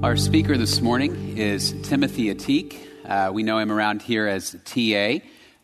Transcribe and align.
Our 0.00 0.16
speaker 0.16 0.56
this 0.56 0.80
morning 0.80 1.36
is 1.36 1.74
Timothy 1.82 2.32
Ateek. 2.32 2.78
Uh, 3.04 3.32
we 3.32 3.42
know 3.42 3.58
him 3.58 3.72
around 3.72 4.00
here 4.00 4.28
as 4.28 4.52
TA. 4.64 5.18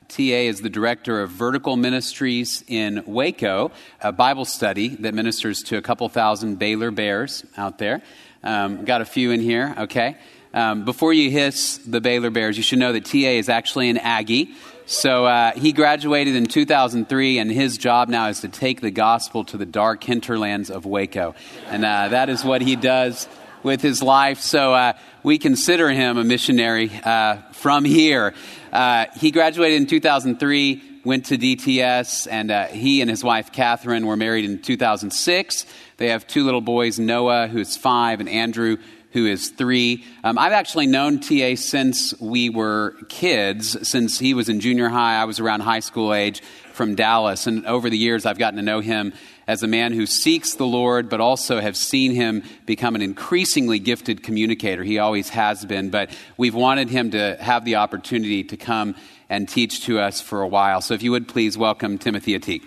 TA 0.09 0.23
is 0.49 0.61
the 0.61 0.69
director 0.69 1.23
of 1.23 1.31
vertical 1.31 1.77
ministries 1.77 2.65
in 2.67 3.05
Waco, 3.07 3.71
a 4.01 4.11
Bible 4.11 4.45
study 4.45 4.89
that 4.89 5.15
ministers 5.15 5.63
to 5.65 5.77
a 5.77 5.83
couple 5.83 6.09
thousand 6.09 6.59
Baylor 6.59 6.91
Bears 6.91 7.45
out 7.57 7.79
there. 7.79 8.03
Um, 8.43 8.85
got 8.85 9.03
a 9.03 9.05
few 9.05 9.31
in 9.31 9.39
here, 9.39 9.73
okay? 9.79 10.17
Um, 10.53 10.85
before 10.85 11.13
you 11.13 11.31
hiss 11.31 11.79
the 11.79 12.01
Baylor 12.01 12.31
Bears, 12.31 12.57
you 12.57 12.65
should 12.65 12.81
know 12.81 12.93
that 12.93 13.05
TA 13.05 13.39
is 13.39 13.49
actually 13.49 13.89
an 13.89 13.99
Aggie. 13.99 14.51
So 14.85 15.27
uh, 15.27 15.53
he 15.53 15.73
graduated 15.73 16.35
in 16.35 16.47
2003, 16.47 17.39
and 17.39 17.53
his 17.53 17.79
job 17.79 18.09
now 18.09 18.27
is 18.31 18.41
to 18.41 18.49
take 18.49 18.81
the 18.81 18.91
gospel 18.91 19.45
to 19.45 19.57
the 19.57 19.65
dark 19.65 20.03
hinterlands 20.03 20.71
of 20.71 20.87
Waco. 20.87 21.37
And 21.69 21.85
uh, 21.85 22.09
that 22.09 22.29
is 22.29 22.45
what 22.45 22.63
he 22.63 22.75
does 22.75 23.29
with 23.65 23.81
his 23.81 24.03
life. 24.03 24.39
So 24.39 24.75
uh, 24.75 24.93
we 25.25 25.39
consider 25.39 25.89
him 25.91 26.19
a 26.19 26.23
missionary 26.23 26.93
uh, 27.03 27.39
from 27.53 27.85
here. 27.85 28.35
Uh, 28.73 29.07
he 29.17 29.33
graduated 29.33 29.81
in 29.81 29.87
2003, 29.87 31.01
went 31.05 31.27
to 31.27 31.39
DTS, 31.39 32.29
and 32.31 32.51
uh, 32.51 32.67
he 32.67 33.01
and 33.01 33.11
his 33.11 33.25
wife 33.25 33.51
Catherine 33.51 34.07
were 34.07 34.17
married 34.17 34.45
in 34.45 34.61
2006. 34.61 35.67
They 35.97 36.11
have 36.11 36.27
two 36.27 36.45
little 36.45 36.61
boys, 36.61 36.99
Noah, 36.99 37.49
who's 37.49 37.77
five, 37.77 38.21
and 38.21 38.29
Andrew, 38.29 38.77
who 39.13 39.27
is 39.27 39.51
three. 39.51 40.05
Um, 40.25 40.39
I've 40.39 40.53
actually 40.53 40.87
known 40.87 41.21
TA 41.21 41.55
since 41.55 42.21
we 42.21 42.51
were 42.51 42.97
kids, 43.09 43.89
since 43.89 44.19
he 44.19 44.35
was 44.35 44.49
in 44.49 44.61
junior 44.61 44.89
high. 44.89 45.17
I 45.17 45.25
was 45.25 45.41
around 45.41 45.61
high 45.61 45.81
school 45.81 46.13
age 46.13 46.43
from 46.73 46.97
Dallas. 46.97 47.47
And 47.47 47.65
over 47.65 47.89
the 47.89 47.97
years, 47.97 48.27
I've 48.27 48.39
gotten 48.39 48.57
to 48.57 48.63
know 48.63 48.81
him 48.81 49.15
as 49.47 49.63
a 49.63 49.67
man 49.67 49.93
who 49.93 50.07
seeks 50.07 50.55
the 50.55 50.67
Lord, 50.67 51.09
but 51.09 51.21
also 51.21 51.61
have 51.61 51.77
seen 51.77 52.13
him 52.13 52.43
become 52.67 52.95
an 52.95 53.03
increasingly 53.03 53.79
gifted 53.79 54.23
communicator. 54.23 54.83
He 54.83 54.99
always 54.99 55.29
has 55.31 55.65
been, 55.65 55.91
but 55.91 56.11
we've 56.37 56.55
wanted 56.55 56.89
him 56.89 57.11
to 57.13 57.37
have 57.41 57.65
the 57.65 57.77
opportunity 57.77 58.45
to 58.45 58.57
come 58.57 58.95
and 59.29 59.49
teach 59.49 59.85
to 59.87 59.99
us 60.01 60.21
for 60.21 60.43
a 60.43 60.49
while. 60.49 60.81
So 60.81 60.95
if 60.95 61.03
you 61.03 61.11
would 61.11 61.29
please 61.29 61.59
welcome 61.59 61.99
Timothy 61.99 62.39
Ateek. 62.39 62.63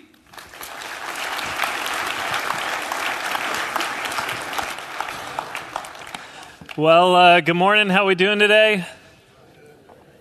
Well, 6.76 7.16
uh, 7.16 7.40
good 7.40 7.56
morning. 7.56 7.88
How 7.88 8.04
are 8.04 8.06
we 8.06 8.14
doing 8.14 8.38
today? 8.38 8.86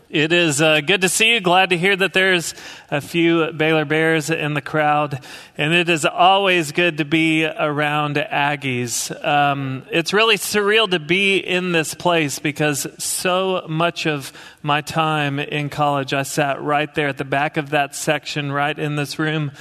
It 0.10 0.32
is 0.32 0.62
uh, 0.62 0.80
good 0.80 1.02
to 1.02 1.10
see 1.10 1.34
you. 1.34 1.42
Glad 1.42 1.72
to 1.72 1.78
hear 1.78 1.94
that 1.94 2.14
there's 2.14 2.54
a 2.90 3.02
few 3.02 3.52
Baylor 3.52 3.84
Bears 3.84 4.30
in 4.30 4.54
the 4.54 4.62
crowd. 4.62 5.20
And 5.58 5.74
it 5.74 5.90
is 5.90 6.06
always 6.06 6.72
good 6.72 7.00
to 7.00 7.06
be 7.06 7.44
around 7.44 8.16
Aggies. 8.16 9.12
Um, 9.26 9.84
it's 9.92 10.14
really 10.14 10.38
surreal 10.38 10.90
to 10.92 11.00
be 11.00 11.40
in 11.40 11.74
this 11.74 11.94
place 11.94 12.40
because 12.40 12.88
so 13.04 13.66
much 13.68 14.08
of 14.08 14.32
my 14.64 14.80
time 14.80 15.40
in 15.40 15.68
college, 15.68 16.14
I 16.14 16.24
sat 16.24 16.62
right 16.62 16.94
there 16.96 17.10
at 17.10 17.18
the 17.18 17.26
back 17.26 17.58
of 17.58 17.72
that 17.72 17.94
section, 17.94 18.50
right 18.50 18.80
in 18.80 18.96
this 18.96 19.20
room. 19.20 19.52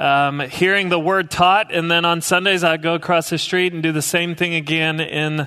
Um, 0.00 0.40
hearing 0.40 0.88
the 0.88 0.98
word 0.98 1.30
taught, 1.30 1.72
and 1.72 1.88
then 1.88 2.04
on 2.04 2.22
Sundays 2.22 2.64
I'd 2.64 2.82
go 2.82 2.94
across 2.94 3.30
the 3.30 3.38
street 3.38 3.72
and 3.72 3.84
do 3.84 3.92
the 3.92 4.02
same 4.02 4.34
thing 4.34 4.54
again 4.54 4.98
in 4.98 5.46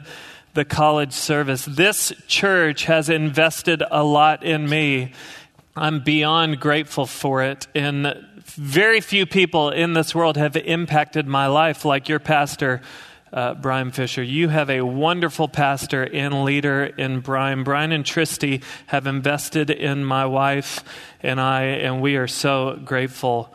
the 0.55 0.65
college 0.65 1.11
service. 1.11 1.65
This 1.65 2.13
church 2.27 2.85
has 2.85 3.09
invested 3.09 3.83
a 3.91 4.03
lot 4.03 4.43
in 4.43 4.67
me. 4.67 5.11
I'm 5.75 6.01
beyond 6.01 6.61
grateful 6.61 7.05
for 7.05 7.43
it. 7.43 7.67
And 7.75 8.25
very 8.45 9.01
few 9.01 9.25
people 9.25 9.69
in 9.69 9.93
this 9.93 10.15
world 10.15 10.37
have 10.37 10.55
impacted 10.55 11.27
my 11.27 11.47
life 11.47 11.83
like 11.83 12.07
your 12.07 12.19
pastor, 12.19 12.81
uh, 13.33 13.55
Brian 13.55 13.91
Fisher. 13.91 14.23
You 14.23 14.47
have 14.47 14.69
a 14.69 14.81
wonderful 14.81 15.49
pastor 15.49 16.03
and 16.03 16.45
leader 16.45 16.85
in 16.85 17.19
Brian. 17.19 17.65
Brian 17.65 17.91
and 17.91 18.05
Tristy 18.05 18.63
have 18.85 19.07
invested 19.07 19.69
in 19.69 20.05
my 20.05 20.25
wife 20.25 20.85
and 21.21 21.41
I, 21.41 21.63
and 21.63 22.01
we 22.01 22.15
are 22.15 22.27
so 22.27 22.79
grateful 22.85 23.53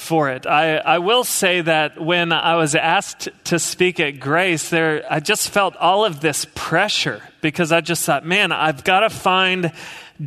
for 0.00 0.30
it. 0.30 0.46
I, 0.46 0.76
I 0.78 0.98
will 0.98 1.24
say 1.24 1.60
that 1.60 2.00
when 2.00 2.32
I 2.32 2.56
was 2.56 2.74
asked 2.74 3.28
to 3.44 3.58
speak 3.58 4.00
at 4.00 4.18
Grace, 4.18 4.70
there 4.70 5.04
I 5.10 5.20
just 5.20 5.50
felt 5.50 5.76
all 5.76 6.04
of 6.04 6.20
this 6.20 6.46
pressure 6.54 7.22
because 7.40 7.72
I 7.72 7.80
just 7.80 8.04
thought, 8.04 8.24
man, 8.24 8.52
I've 8.52 8.84
got 8.84 9.00
to 9.00 9.10
find 9.10 9.72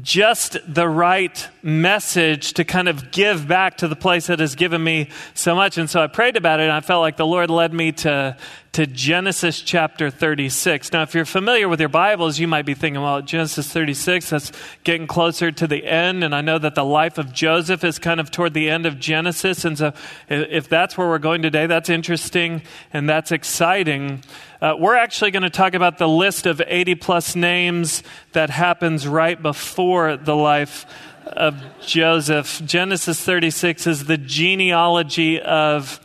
just 0.01 0.57
the 0.67 0.89
right 0.89 1.47
message 1.61 2.53
to 2.53 2.63
kind 2.63 2.89
of 2.89 3.11
give 3.11 3.47
back 3.47 3.77
to 3.77 3.87
the 3.87 3.95
place 3.95 4.27
that 4.27 4.39
has 4.39 4.55
given 4.55 4.83
me 4.83 5.09
so 5.35 5.53
much. 5.53 5.77
And 5.77 5.87
so 5.87 6.01
I 6.01 6.07
prayed 6.07 6.35
about 6.35 6.59
it, 6.59 6.63
and 6.63 6.71
I 6.71 6.81
felt 6.81 7.01
like 7.01 7.15
the 7.15 7.27
Lord 7.27 7.51
led 7.51 7.73
me 7.73 7.91
to, 7.91 8.35
to 8.71 8.87
Genesis 8.87 9.61
chapter 9.61 10.09
36. 10.09 10.91
Now, 10.93 11.03
if 11.03 11.13
you're 11.13 11.25
familiar 11.25 11.69
with 11.69 11.79
your 11.79 11.89
Bibles, 11.89 12.39
you 12.39 12.47
might 12.47 12.65
be 12.65 12.73
thinking, 12.73 13.03
well, 13.03 13.21
Genesis 13.21 13.71
36, 13.71 14.31
that's 14.31 14.51
getting 14.83 15.05
closer 15.05 15.51
to 15.51 15.67
the 15.67 15.85
end. 15.85 16.23
And 16.23 16.33
I 16.33 16.41
know 16.41 16.57
that 16.57 16.73
the 16.73 16.85
life 16.85 17.19
of 17.19 17.31
Joseph 17.31 17.83
is 17.83 17.99
kind 17.99 18.19
of 18.19 18.31
toward 18.31 18.55
the 18.55 18.71
end 18.71 18.87
of 18.87 18.99
Genesis. 18.99 19.63
And 19.63 19.77
so 19.77 19.93
if 20.27 20.67
that's 20.67 20.97
where 20.97 21.07
we're 21.07 21.19
going 21.19 21.43
today, 21.43 21.67
that's 21.67 21.89
interesting 21.89 22.63
and 22.91 23.07
that's 23.07 23.31
exciting. 23.31 24.23
Uh, 24.63 24.77
we're 24.79 24.95
actually 24.95 25.29
going 25.29 25.43
to 25.43 25.49
talk 25.49 25.73
about 25.73 25.97
the 25.97 26.07
list 26.07 26.45
of 26.45 26.61
80 26.65 26.95
plus 26.95 27.35
names 27.35 28.01
that 28.31 28.49
happens 28.49 29.05
right 29.05 29.41
before 29.41 30.15
the 30.15 30.37
life 30.37 30.85
of 31.25 31.61
Joseph. 31.81 32.61
Genesis 32.63 33.19
36 33.19 33.87
is 33.87 34.05
the 34.05 34.17
genealogy 34.17 35.41
of 35.41 35.99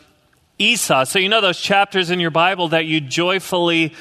Esau. 0.58 1.04
So, 1.04 1.20
you 1.20 1.28
know 1.28 1.40
those 1.40 1.60
chapters 1.60 2.10
in 2.10 2.18
your 2.18 2.32
Bible 2.32 2.70
that 2.70 2.84
you 2.84 3.00
joyfully 3.00 3.94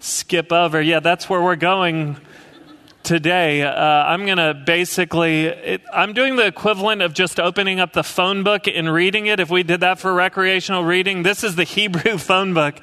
skip 0.00 0.52
over? 0.52 0.82
Yeah, 0.82 1.00
that's 1.00 1.30
where 1.30 1.40
we're 1.40 1.56
going 1.56 2.18
today. 3.04 3.62
Uh, 3.62 3.74
I'm 3.74 4.26
going 4.26 4.36
to 4.36 4.52
basically, 4.52 5.46
it, 5.46 5.80
I'm 5.90 6.12
doing 6.12 6.36
the 6.36 6.44
equivalent 6.44 7.00
of 7.00 7.14
just 7.14 7.40
opening 7.40 7.80
up 7.80 7.94
the 7.94 8.04
phone 8.04 8.42
book 8.42 8.68
and 8.68 8.92
reading 8.92 9.24
it. 9.24 9.40
If 9.40 9.48
we 9.48 9.62
did 9.62 9.80
that 9.80 9.98
for 9.98 10.12
recreational 10.12 10.84
reading, 10.84 11.22
this 11.22 11.42
is 11.42 11.56
the 11.56 11.64
Hebrew 11.64 12.18
phone 12.18 12.52
book. 12.52 12.74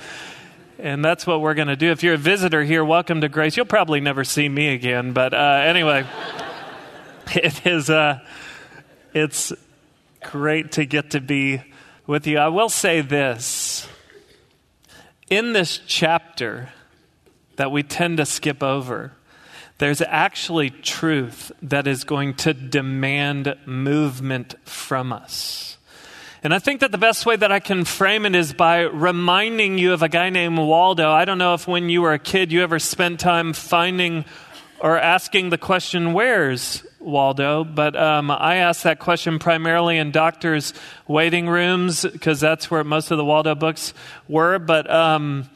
And 0.82 1.06
that's 1.06 1.28
what 1.28 1.42
we're 1.42 1.54
going 1.54 1.68
to 1.68 1.76
do. 1.76 1.92
If 1.92 2.02
you're 2.02 2.16
a 2.16 2.18
visitor 2.18 2.64
here, 2.64 2.84
welcome 2.84 3.22
to 3.22 3.30
Grace. 3.30 3.56
You'll 3.56 3.68
probably 3.68 4.02
never 4.02 4.24
see 4.24 4.50
me 4.50 4.70
again, 4.70 5.14
but 5.14 5.32
uh, 5.32 5.62
anyway, 5.64 6.08
it 7.36 7.68
is. 7.68 7.88
Uh, 7.88 8.18
it's 9.14 9.54
great 10.24 10.72
to 10.72 10.86
get 10.86 11.12
to 11.12 11.22
be 11.22 11.62
with 12.08 12.26
you. 12.26 12.40
I 12.40 12.48
will 12.48 12.68
say 12.68 13.02
this: 13.02 13.88
in 15.30 15.54
this 15.54 15.80
chapter 15.86 16.70
that 17.58 17.72
we 17.72 17.84
tend 17.84 18.18
to 18.18 18.26
skip 18.26 18.64
over, 18.64 19.12
there's 19.78 20.02
actually 20.02 20.72
truth 20.72 21.52
that 21.62 21.86
is 21.86 22.04
going 22.04 22.34
to 22.38 22.56
demand 22.56 23.56
movement 23.68 24.56
from 24.68 25.14
us. 25.14 25.78
And 26.44 26.56
I 26.56 26.60
think 26.60 26.80
that 26.80 26.92
the 26.92 26.98
best 26.98 27.28
way 27.28 27.36
that 27.36 27.52
I 27.52 27.60
can 27.60 27.86
frame 27.86 28.26
it 28.26 28.34
is 28.34 28.52
by 28.52 28.80
reminding 28.80 29.78
you 29.78 29.94
of 29.94 30.02
a 30.02 30.10
guy 30.10 30.32
named 30.32 30.58
Waldo. 30.58 31.12
I 31.12 31.24
don't 31.24 31.38
know 31.38 31.54
if 31.54 31.68
when 31.68 31.88
you 31.88 32.02
were 32.02 32.14
a 32.14 32.20
kid 32.20 32.52
you 32.52 32.64
ever 32.64 32.80
spent 32.80 33.20
time 33.20 33.54
finding 33.54 34.26
or 34.80 34.98
asking 34.98 35.52
the 35.52 35.60
question, 35.60 36.14
Where's 36.14 36.84
Waldo? 37.00 37.64
But 37.64 37.96
um, 37.96 38.32
I 38.32 38.56
ask 38.56 38.82
that 38.84 38.98
question 38.98 39.38
primarily 39.38 40.00
in 40.00 40.10
doctors' 40.10 40.74
waiting 41.08 41.48
rooms 41.48 42.02
because 42.02 42.40
that's 42.40 42.72
where 42.72 42.84
most 42.84 43.12
of 43.12 43.20
the 43.20 43.26
Waldo 43.26 43.54
books 43.54 43.94
were. 44.28 44.58
But. 44.58 44.90
Um, 44.90 45.48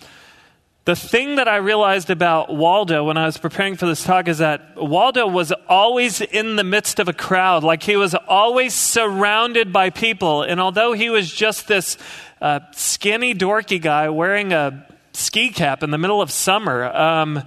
the 0.85 0.95
thing 0.95 1.37
that 1.37 1.47
I 1.47 1.57
realized 1.57 2.11
about 2.11 2.55
Waldo 2.55 3.05
when 3.05 3.17
I 3.17 3.25
was 3.25 3.39
preparing 3.39 3.75
for 3.75 3.87
this 3.87 4.03
talk 4.03 4.27
is 4.27 4.37
that 4.37 4.75
Waldo 4.75 5.25
was 5.25 5.51
always 5.67 6.21
in 6.21 6.57
the 6.57 6.63
midst 6.63 6.99
of 6.99 7.07
a 7.07 7.13
crowd. 7.13 7.63
Like 7.63 7.81
he 7.81 7.95
was 7.95 8.13
always 8.13 8.75
surrounded 8.75 9.73
by 9.73 9.89
people. 9.89 10.43
And 10.43 10.61
although 10.61 10.93
he 10.93 11.09
was 11.09 11.33
just 11.33 11.67
this 11.67 11.97
uh, 12.39 12.59
skinny, 12.71 13.33
dorky 13.33 13.81
guy 13.81 14.09
wearing 14.09 14.53
a 14.53 14.85
ski 15.13 15.49
cap 15.49 15.81
in 15.81 15.89
the 15.89 15.97
middle 15.97 16.21
of 16.21 16.29
summer, 16.29 16.85
um, 16.95 17.41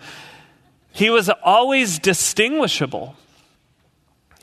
he 0.91 1.09
was 1.09 1.31
always 1.31 2.01
distinguishable. 2.01 3.15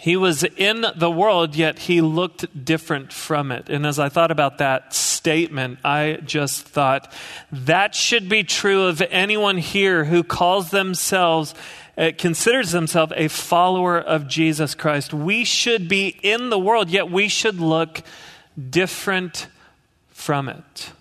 He 0.06 0.18
was 0.18 0.44
in 0.44 0.86
the 0.96 1.10
world, 1.10 1.56
yet 1.56 1.80
he 1.80 2.00
looked 2.00 2.64
different 2.64 3.12
from 3.12 3.52
it. 3.52 3.72
And 3.72 3.88
as 3.88 3.98
I 3.98 4.08
thought 4.08 4.30
about 4.30 4.60
that 4.60 4.94
statement, 4.94 5.80
I 5.84 6.20
just 6.24 6.62
thought 6.62 7.12
that 7.52 7.96
should 7.96 8.30
be 8.30 8.44
true 8.44 8.84
of 8.84 9.02
anyone 9.10 9.58
here 9.58 10.06
who 10.06 10.24
calls 10.24 10.70
themselves, 10.70 11.56
uh, 11.98 12.12
considers 12.20 12.70
themselves 12.70 13.14
a 13.16 13.30
follower 13.30 13.98
of 13.98 14.28
Jesus 14.28 14.76
Christ. 14.76 15.12
We 15.12 15.44
should 15.44 15.90
be 15.90 16.10
in 16.22 16.52
the 16.52 16.60
world, 16.60 16.92
yet 16.92 17.10
we 17.10 17.28
should 17.28 17.60
look 17.60 18.04
different 18.70 19.48
from 20.12 20.50
it. 20.50 20.92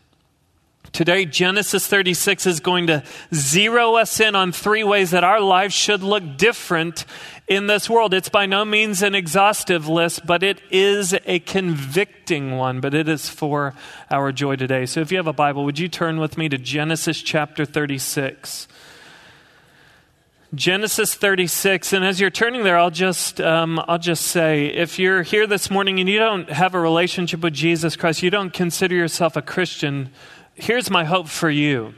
Today, 0.95 1.25
Genesis 1.25 1.89
36 1.89 2.47
is 2.47 2.61
going 2.61 2.87
to 2.87 3.03
zero 3.35 3.97
us 3.97 4.21
in 4.21 4.37
on 4.37 4.53
three 4.53 4.85
ways 4.85 5.11
that 5.11 5.25
our 5.25 5.41
lives 5.41 5.75
should 5.75 6.05
look 6.05 6.37
different 6.37 7.05
in 7.49 7.67
this 7.67 7.91
world. 7.91 8.15
It's 8.15 8.29
by 8.29 8.47
no 8.47 8.65
means 8.65 9.03
an 9.03 9.13
exhaustive 9.13 9.89
list, 9.89 10.25
but 10.25 10.45
it 10.45 10.61
is 10.71 11.13
a 11.27 11.41
convicting 11.41 12.53
one, 12.53 12.81
but 12.81 12.95
it 12.95 13.09
is 13.09 13.29
for 13.29 13.75
our 14.09 14.31
joy 14.31 14.55
today. 14.55 14.87
So 14.87 15.01
if 15.01 15.11
you 15.11 15.17
have 15.17 15.27
a 15.27 15.33
Bible, 15.33 15.65
would 15.65 15.81
you 15.81 15.89
turn 15.89 16.21
with 16.21 16.39
me 16.39 16.49
to 16.49 16.59
Genesis 16.59 17.21
chapter 17.23 17.65
36? 17.65 18.69
Genesis 20.55 21.15
36, 21.15 21.93
and 21.93 22.05
as 22.05 22.21
you're 22.21 22.31
turning 22.31 22.63
there, 22.63 22.79
I'll 22.79 22.91
just, 22.91 23.41
um, 23.41 23.83
I'll 23.89 23.99
just 23.99 24.27
say 24.27 24.67
if 24.67 25.01
you're 25.01 25.25
here 25.25 25.49
this 25.49 25.71
morning 25.71 25.99
and 25.99 26.09
you 26.09 26.21
don't 26.21 26.49
have 26.49 26.75
a 26.75 26.79
relationship 26.81 27.41
with 27.41 27.55
Jesus 27.55 27.97
Christ, 27.97 28.23
you 28.23 28.31
don't 28.31 28.53
consider 28.53 28.95
yourself 28.95 29.37
a 29.37 29.43
Christian, 29.43 30.11
here's 30.55 30.91
my 30.91 31.05
hope 31.05 31.29
for 31.29 31.51
you. 31.51 31.95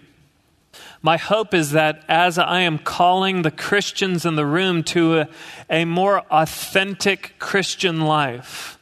My 1.02 1.16
hope 1.16 1.54
is 1.54 1.70
that 1.72 2.04
as 2.08 2.38
I 2.38 2.60
am 2.60 2.78
calling 2.78 3.42
the 3.42 3.50
Christians 3.50 4.24
in 4.24 4.34
the 4.34 4.46
room 4.46 4.82
to 4.84 5.20
a, 5.20 5.28
a 5.70 5.84
more 5.84 6.20
authentic 6.30 7.38
Christian 7.38 8.00
life, 8.00 8.78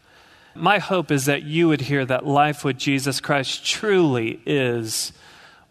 my 0.55 0.79
hope 0.79 1.11
is 1.11 1.27
that 1.27 1.43
you 1.43 1.69
would 1.69 1.83
hear 1.83 2.05
that 2.07 2.25
life 2.25 2.65
with 2.65 2.79
Jesus 2.79 3.21
Christ 3.21 3.67
truly 3.67 4.41
is 4.47 5.13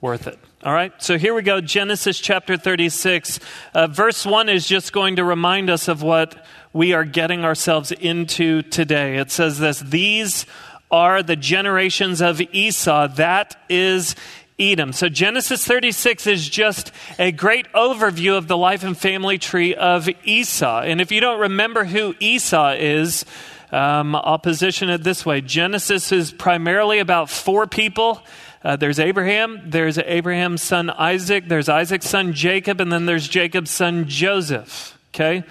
worth 0.02 0.28
it. 0.28 0.38
All 0.64 0.74
right, 0.74 0.94
so 1.02 1.18
here 1.18 1.34
we 1.34 1.42
go 1.42 1.60
Genesis 1.60 2.20
chapter 2.20 2.56
36. 2.58 3.40
Uh, 3.74 3.88
verse 3.88 4.26
1 4.26 4.50
is 4.50 4.68
just 4.68 4.94
going 4.94 5.16
to 5.16 5.24
remind 5.24 5.70
us 5.70 5.88
of 5.88 6.04
what 6.04 6.46
we 6.72 6.94
are 6.94 7.04
getting 7.06 7.46
ourselves 7.46 7.92
into 7.92 8.62
today. 8.62 9.18
It 9.18 9.32
says 9.32 9.60
this 9.60 9.80
These 9.80 10.46
are 10.94 11.24
the 11.24 11.36
generations 11.36 12.22
of 12.22 12.40
Esau, 12.40 13.08
that 13.08 13.62
is 13.68 14.16
Edom. 14.60 14.94
So 14.94 15.10
Genesis 15.10 15.66
36 15.66 16.28
is 16.28 16.48
just 16.48 16.92
a 17.20 17.32
great 17.32 17.70
overview 17.74 18.38
of 18.38 18.48
the 18.48 18.56
life 18.56 18.84
and 18.84 18.96
family 18.98 19.40
tree 19.40 19.74
of 19.74 20.08
Esau. 20.24 20.82
And 20.82 21.02
if 21.02 21.12
you 21.12 21.20
don't 21.20 21.40
remember 21.40 21.84
who 21.84 22.14
Esau 22.20 22.76
is, 22.78 23.26
um, 23.72 24.16
I'll 24.16 24.38
position 24.38 24.90
it 24.90 25.04
this 25.04 25.26
way 25.26 25.42
Genesis 25.42 26.12
is 26.12 26.32
primarily 26.32 27.00
about 27.00 27.30
four 27.30 27.66
people 27.66 28.24
uh, 28.64 28.78
there's 28.78 28.98
Abraham, 28.98 29.62
there's 29.66 29.98
Abraham's 29.98 30.62
son 30.62 30.90
Isaac, 30.90 31.50
there's 31.50 31.68
Isaac's 31.68 32.08
son 32.08 32.32
Jacob, 32.32 32.80
and 32.80 32.94
then 32.94 33.06
there's 33.06 33.28
Jacob's 33.28 33.72
son 33.72 34.08
Joseph. 34.08 34.98
Okay? 35.14 35.44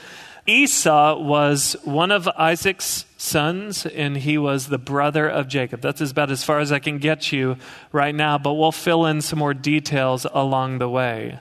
Esau 0.47 1.21
was 1.21 1.77
one 1.85 2.11
of 2.11 2.27
Isaac's 2.29 3.05
sons, 3.17 3.87
and 3.87 4.17
he 4.17 4.37
was 4.37 4.69
the 4.69 4.79
brother 4.79 5.29
of 5.29 5.47
Jacob. 5.47 5.81
That's 5.81 6.01
about 6.01 6.31
as 6.33 6.43
far 6.43 6.59
as 6.59 6.73
I 6.73 6.81
can 6.81 6.99
get 6.99 7.31
you 7.31 7.57
right 7.93 8.15
now, 8.15 8.39
but 8.39 8.55
we'll 8.55 8.73
fill 8.73 9.07
in 9.07 9.21
some 9.21 9.39
more 9.39 9.55
details 9.55 10.27
along 10.33 10.79
the 10.79 10.89
way. 10.89 11.39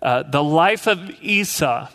Uh, 0.00 0.22
the 0.22 0.42
life 0.42 0.86
of 0.86 1.10
Esau 1.20 1.88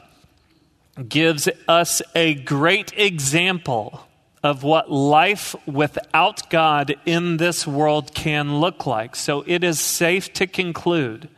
gives 1.07 1.47
us 1.67 2.01
a 2.13 2.33
great 2.33 2.91
example 2.97 4.07
of 4.43 4.63
what 4.63 4.91
life 4.91 5.55
without 5.65 6.49
God 6.49 6.95
in 7.05 7.37
this 7.37 7.65
world 7.65 8.13
can 8.13 8.59
look 8.59 8.85
like. 8.85 9.15
So 9.15 9.43
it 9.47 9.63
is 9.63 9.79
safe 9.79 10.33
to 10.33 10.47
conclude 10.47 11.29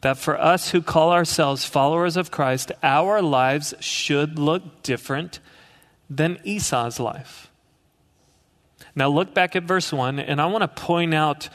that 0.00 0.16
for 0.16 0.40
us 0.40 0.70
who 0.70 0.80
call 0.80 1.12
ourselves 1.12 1.64
followers 1.64 2.16
of 2.16 2.30
Christ, 2.30 2.72
our 2.82 3.20
lives 3.20 3.74
should 3.80 4.38
look 4.38 4.82
different 4.82 5.40
than 6.08 6.38
Esau's 6.44 7.00
life. 7.00 7.50
Now, 8.94 9.08
look 9.08 9.34
back 9.34 9.54
at 9.56 9.64
verse 9.64 9.92
1, 9.92 10.18
and 10.18 10.40
I 10.40 10.46
want 10.46 10.62
to 10.62 10.68
point 10.68 11.14
out 11.14 11.48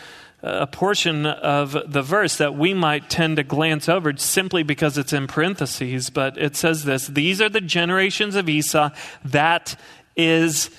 uh, 0.44 0.60
a 0.62 0.68
portion 0.68 1.26
of 1.26 1.76
the 1.88 2.02
verse 2.02 2.38
that 2.38 2.56
we 2.56 2.74
might 2.74 3.10
tend 3.10 3.38
to 3.38 3.44
glance 3.44 3.88
over 3.88 4.16
simply 4.18 4.64
because 4.64 4.98
it's 4.98 5.14
in 5.14 5.28
parentheses, 5.28 6.10
but 6.10 6.38
it 6.38 6.56
says 6.56 6.84
this 6.84 7.08
These 7.08 7.42
are 7.42 7.50
the 7.50 7.62
generations 7.62 8.36
of 8.36 8.50
Esau, 8.50 8.90
that 9.26 9.78
is 10.16 10.70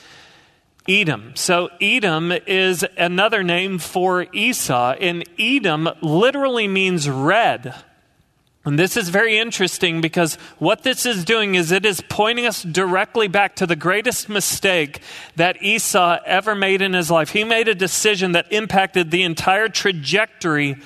Edom. 0.86 1.32
So, 1.34 1.70
Edom 1.80 2.30
is 2.46 2.84
another 2.98 3.42
name 3.42 3.78
for 3.78 4.26
Esau, 4.34 4.92
and 5.00 5.24
Edom 5.38 5.88
literally 6.02 6.68
means 6.68 7.08
red. 7.08 7.74
And 8.66 8.78
this 8.78 8.96
is 8.96 9.08
very 9.10 9.38
interesting 9.38 10.00
because 10.00 10.36
what 10.58 10.82
this 10.82 11.04
is 11.04 11.24
doing 11.24 11.54
is 11.54 11.70
it 11.70 11.86
is 11.86 12.02
pointing 12.08 12.46
us 12.46 12.62
directly 12.62 13.28
back 13.28 13.56
to 13.56 13.66
the 13.66 13.76
greatest 13.76 14.28
mistake 14.28 15.00
that 15.36 15.62
Esau 15.62 16.18
ever 16.24 16.54
made 16.54 16.80
in 16.80 16.94
his 16.94 17.10
life. 17.10 17.30
He 17.30 17.44
made 17.44 17.68
a 17.68 17.74
decision 17.74 18.32
that 18.32 18.50
impacted 18.52 19.10
the 19.10 19.22
entire 19.22 19.68
trajectory 19.68 20.76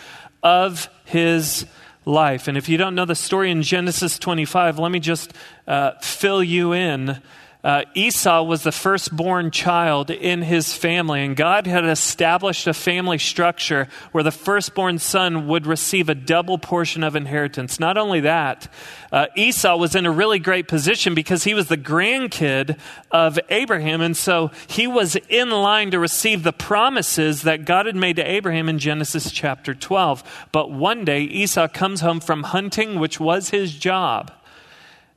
of 0.43 0.89
his 1.05 1.67
life. 2.05 2.49
And 2.49 2.57
if 2.57 2.69
you 2.69 2.79
don't 2.79 2.97
know 2.97 3.05
the 3.05 3.15
story 3.15 3.51
in 3.51 3.63
Genesis 3.63 4.19
25, 4.19 4.79
let 4.79 4.91
me 4.91 5.01
just 5.01 5.33
uh, 5.67 5.93
fill 6.01 6.43
you 6.43 6.73
in 6.73 7.21
uh, 7.69 7.85
Esau 7.93 8.45
was 8.45 8.63
the 8.63 8.73
firstborn 8.73 9.51
child 9.51 10.11
in 10.11 10.41
his 10.41 10.73
family, 10.73 11.23
and 11.23 11.37
God 11.37 11.67
had 11.67 11.85
established 11.85 12.67
a 12.67 12.73
family 12.73 13.19
structure 13.19 13.89
where 14.13 14.25
the 14.25 14.31
firstborn 14.31 14.99
son 14.99 15.47
would 15.49 15.67
receive 15.67 16.09
a 16.09 16.15
double 16.15 16.57
portion 16.57 17.05
of 17.05 17.15
inheritance. 17.15 17.79
Not 17.79 17.99
only 17.99 18.21
that, 18.21 18.73
uh, 19.13 19.27
Esau 19.37 19.77
was 19.77 19.95
in 19.95 20.07
a 20.07 20.11
really 20.11 20.39
great 20.39 20.67
position 20.67 21.15
because 21.15 21.45
he 21.45 21.53
was 21.53 21.69
the 21.69 21.77
grandkid 21.77 22.79
of 23.11 23.39
Abraham, 23.51 24.01
and 24.01 24.17
so 24.17 24.51
he 24.67 24.87
was 24.87 25.17
in 25.29 25.51
line 25.51 25.91
to 25.91 25.99
receive 25.99 26.45
the 26.45 26.55
promises 26.55 27.43
that 27.43 27.67
God 27.67 27.85
had 27.85 27.97
made 27.97 28.17
to 28.17 28.25
Abraham 28.25 28.71
in 28.71 28.79
Genesis 28.79 29.31
chapter 29.31 29.75
12. 29.75 30.49
But 30.53 30.71
one 30.71 31.05
day, 31.05 31.21
Esau 31.21 31.69
comes 31.69 32.01
home 32.01 32.21
from 32.21 32.45
hunting, 32.45 32.99
which 32.99 33.21
was 33.21 33.51
his 33.51 33.75
job, 33.75 34.33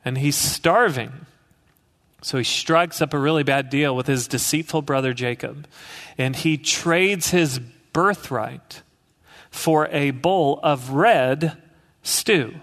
and 0.04 0.18
he's 0.18 0.36
starving. 0.36 1.12
So 2.22 2.38
he 2.38 2.44
strikes 2.44 3.02
up 3.02 3.12
a 3.12 3.18
really 3.18 3.42
bad 3.42 3.68
deal 3.68 3.94
with 3.94 4.06
his 4.06 4.28
deceitful 4.28 4.82
brother 4.82 5.12
Jacob, 5.12 5.66
and 6.16 6.36
he 6.36 6.56
trades 6.56 7.30
his 7.30 7.58
birthright 7.92 8.82
for 9.50 9.88
a 9.88 10.12
bowl 10.12 10.60
of 10.62 10.90
red 10.90 11.60
stew. 12.02 12.54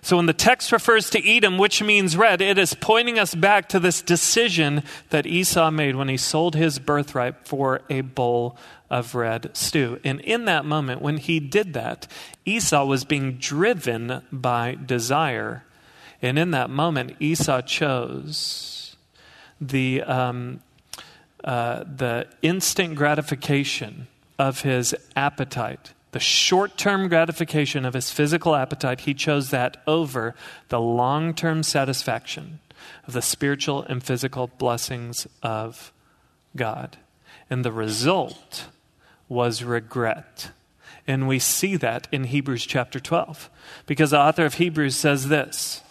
So 0.00 0.16
when 0.16 0.26
the 0.26 0.32
text 0.32 0.72
refers 0.72 1.10
to 1.10 1.28
Edom, 1.28 1.58
which 1.58 1.82
means 1.82 2.16
red, 2.16 2.40
it 2.40 2.58
is 2.58 2.74
pointing 2.74 3.18
us 3.18 3.34
back 3.34 3.68
to 3.68 3.78
this 3.78 4.00
decision 4.02 4.82
that 5.10 5.26
Esau 5.26 5.70
made 5.70 5.96
when 5.96 6.08
he 6.08 6.16
sold 6.16 6.54
his 6.54 6.78
birthright 6.78 7.46
for 7.46 7.82
a 7.90 8.00
bowl 8.00 8.56
of 8.88 9.14
red 9.14 9.54
stew. 9.56 10.00
And 10.04 10.20
in 10.20 10.46
that 10.46 10.64
moment, 10.64 11.02
when 11.02 11.18
he 11.18 11.40
did 11.40 11.74
that, 11.74 12.06
Esau 12.44 12.84
was 12.84 13.04
being 13.04 13.34
driven 13.34 14.22
by 14.32 14.76
desire. 14.84 15.64
And 16.20 16.38
in 16.38 16.52
that 16.52 16.70
moment, 16.70 17.16
Esau 17.20 17.60
chose 17.62 18.81
the, 19.68 20.02
um, 20.02 20.60
uh, 21.44 21.84
the 21.84 22.26
instant 22.42 22.96
gratification 22.96 24.08
of 24.38 24.62
his 24.62 24.94
appetite, 25.16 25.92
the 26.10 26.20
short 26.20 26.76
term 26.76 27.08
gratification 27.08 27.84
of 27.84 27.94
his 27.94 28.10
physical 28.10 28.54
appetite, 28.54 29.00
he 29.00 29.14
chose 29.14 29.50
that 29.50 29.82
over 29.86 30.34
the 30.68 30.80
long 30.80 31.32
term 31.32 31.62
satisfaction 31.62 32.60
of 33.06 33.12
the 33.12 33.22
spiritual 33.22 33.82
and 33.82 34.02
physical 34.02 34.48
blessings 34.58 35.26
of 35.42 35.92
God. 36.56 36.96
And 37.48 37.64
the 37.64 37.72
result 37.72 38.66
was 39.28 39.62
regret. 39.62 40.50
And 41.06 41.26
we 41.26 41.38
see 41.38 41.76
that 41.76 42.08
in 42.12 42.24
Hebrews 42.24 42.64
chapter 42.66 43.00
12, 43.00 43.50
because 43.86 44.10
the 44.10 44.20
author 44.20 44.44
of 44.44 44.54
Hebrews 44.54 44.96
says 44.96 45.28
this 45.28 45.82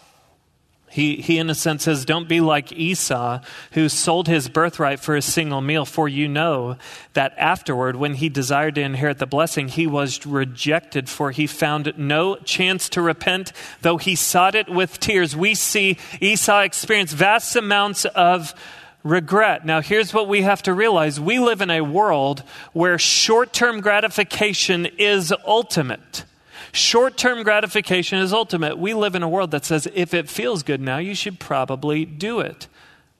he, 0.92 1.16
he, 1.16 1.38
in 1.38 1.48
a 1.48 1.54
sense, 1.54 1.84
says, 1.84 2.04
Don't 2.04 2.28
be 2.28 2.42
like 2.42 2.70
Esau, 2.70 3.40
who 3.70 3.88
sold 3.88 4.28
his 4.28 4.50
birthright 4.50 5.00
for 5.00 5.16
a 5.16 5.22
single 5.22 5.62
meal, 5.62 5.86
for 5.86 6.06
you 6.06 6.28
know 6.28 6.76
that 7.14 7.32
afterward, 7.38 7.96
when 7.96 8.12
he 8.12 8.28
desired 8.28 8.74
to 8.74 8.82
inherit 8.82 9.16
the 9.16 9.26
blessing, 9.26 9.68
he 9.68 9.86
was 9.86 10.26
rejected, 10.26 11.08
for 11.08 11.30
he 11.30 11.46
found 11.46 11.94
no 11.96 12.36
chance 12.36 12.90
to 12.90 13.00
repent, 13.00 13.54
though 13.80 13.96
he 13.96 14.14
sought 14.14 14.54
it 14.54 14.68
with 14.68 15.00
tears. 15.00 15.34
We 15.34 15.54
see 15.54 15.96
Esau 16.20 16.60
experience 16.60 17.14
vast 17.14 17.56
amounts 17.56 18.04
of 18.04 18.54
regret. 19.02 19.64
Now, 19.64 19.80
here's 19.80 20.12
what 20.12 20.28
we 20.28 20.42
have 20.42 20.62
to 20.64 20.74
realize 20.74 21.18
we 21.18 21.38
live 21.38 21.62
in 21.62 21.70
a 21.70 21.80
world 21.80 22.42
where 22.74 22.98
short 22.98 23.54
term 23.54 23.80
gratification 23.80 24.84
is 24.98 25.32
ultimate. 25.46 26.24
Short 26.72 27.18
term 27.18 27.42
gratification 27.42 28.18
is 28.18 28.32
ultimate. 28.32 28.78
We 28.78 28.94
live 28.94 29.14
in 29.14 29.22
a 29.22 29.28
world 29.28 29.50
that 29.50 29.64
says 29.64 29.86
if 29.94 30.14
it 30.14 30.28
feels 30.28 30.62
good 30.62 30.80
now, 30.80 30.96
you 30.98 31.14
should 31.14 31.38
probably 31.38 32.06
do 32.06 32.40
it 32.40 32.66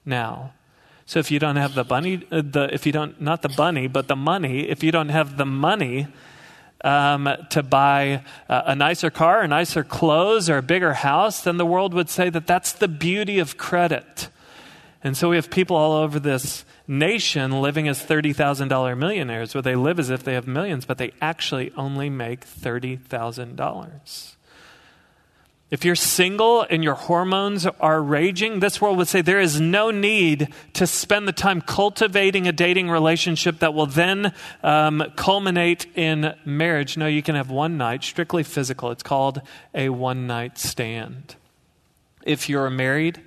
now. 0.05 0.53
So 1.05 1.19
if 1.19 1.29
you 1.29 1.37
don't 1.37 1.57
have 1.57 1.75
the 1.75 1.83
bunny, 1.83 2.25
uh, 2.31 2.41
the, 2.43 2.69
if 2.73 2.85
you 2.85 2.91
don't, 2.91 3.21
not 3.21 3.43
the 3.43 3.49
bunny, 3.49 3.87
but 3.87 4.07
the 4.07 4.15
money, 4.15 4.69
if 4.69 4.83
you 4.83 4.91
don't 4.91 5.09
have 5.09 5.37
the 5.37 5.45
money 5.45 6.07
um, 6.83 7.29
to 7.51 7.61
buy 7.61 8.23
uh, 8.49 8.63
a 8.65 8.75
nicer 8.75 9.11
car, 9.11 9.43
or 9.43 9.47
nicer 9.47 9.83
clothes, 9.83 10.49
or 10.49 10.57
a 10.57 10.63
bigger 10.63 10.93
house, 10.93 11.41
then 11.41 11.57
the 11.57 11.65
world 11.65 11.93
would 11.93 12.09
say 12.09 12.29
that 12.29 12.47
that's 12.47 12.73
the 12.73 12.87
beauty 12.87 13.37
of 13.37 13.57
credit. 13.57 14.29
And 15.03 15.17
so 15.17 15.29
we 15.29 15.35
have 15.35 15.49
people 15.49 15.75
all 15.75 15.91
over 15.91 16.17
this 16.17 16.63
nation 16.87 17.61
living 17.61 17.89
as 17.89 18.01
$30,000 18.01 18.97
millionaires, 18.97 19.53
where 19.53 19.61
they 19.61 19.75
live 19.75 19.99
as 19.99 20.09
if 20.09 20.23
they 20.23 20.33
have 20.33 20.47
millions, 20.47 20.85
but 20.85 20.97
they 20.97 21.11
actually 21.21 21.73
only 21.75 22.09
make 22.09 22.45
$30,000. 22.47 24.35
If 25.73 25.83
you're 25.83 25.95
single 25.95 26.61
and 26.61 26.83
your 26.83 26.93
hormones 26.93 27.65
are 27.65 28.01
raging, 28.01 28.59
this 28.59 28.79
world 28.79 28.97
would 28.97 29.07
say 29.07 29.21
there 29.21 29.39
is 29.39 29.59
no 29.59 29.89
need 29.89 30.49
to 30.73 30.85
spend 30.85 31.27
the 31.27 31.33
time 31.33 31.61
cultivating 31.61 32.47
a 32.47 32.51
dating 32.51 32.91
relationship 32.91 33.57
that 33.59 33.73
will 33.73 33.87
then 33.87 34.33
um, 34.61 35.03
culminate 35.15 35.87
in 35.95 36.35
marriage. 36.45 36.95
No, 36.95 37.07
you 37.07 37.23
can 37.23 37.33
have 37.33 37.49
one 37.49 37.75
night, 37.75 38.03
strictly 38.03 38.43
physical. 38.43 38.91
It's 38.91 39.01
called 39.01 39.41
a 39.73 39.89
one 39.89 40.27
night 40.27 40.59
stand. 40.59 41.35
If 42.23 42.47
you're 42.47 42.69
married 42.69 43.23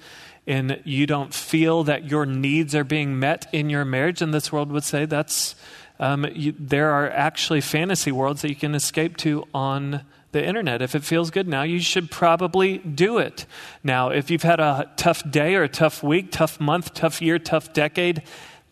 and 0.46 0.80
you 0.84 1.06
don't 1.06 1.34
feel 1.34 1.84
that 1.84 2.10
your 2.10 2.24
needs 2.24 2.74
are 2.74 2.84
being 2.84 3.18
met 3.18 3.48
in 3.52 3.68
your 3.70 3.84
marriage, 3.84 4.22
and 4.22 4.32
this 4.32 4.52
world 4.52 4.70
would 4.70 4.84
say 4.84 5.04
that's 5.04 5.54
um, 5.98 6.26
you, 6.32 6.54
there 6.58 6.90
are 6.90 7.10
actually 7.10 7.60
fantasy 7.60 8.12
worlds 8.12 8.42
that 8.42 8.50
you 8.50 8.56
can 8.56 8.74
escape 8.74 9.16
to 9.18 9.44
on 9.54 10.02
the 10.32 10.44
internet. 10.44 10.82
If 10.82 10.94
it 10.94 11.02
feels 11.02 11.30
good 11.30 11.48
now, 11.48 11.62
you 11.62 11.80
should 11.80 12.10
probably 12.10 12.78
do 12.78 13.18
it. 13.18 13.46
Now, 13.82 14.10
if 14.10 14.30
you've 14.30 14.42
had 14.42 14.60
a 14.60 14.90
tough 14.96 15.28
day 15.30 15.54
or 15.54 15.62
a 15.62 15.68
tough 15.68 16.02
week, 16.02 16.30
tough 16.30 16.60
month, 16.60 16.92
tough 16.92 17.22
year, 17.22 17.38
tough 17.38 17.72
decade, 17.72 18.22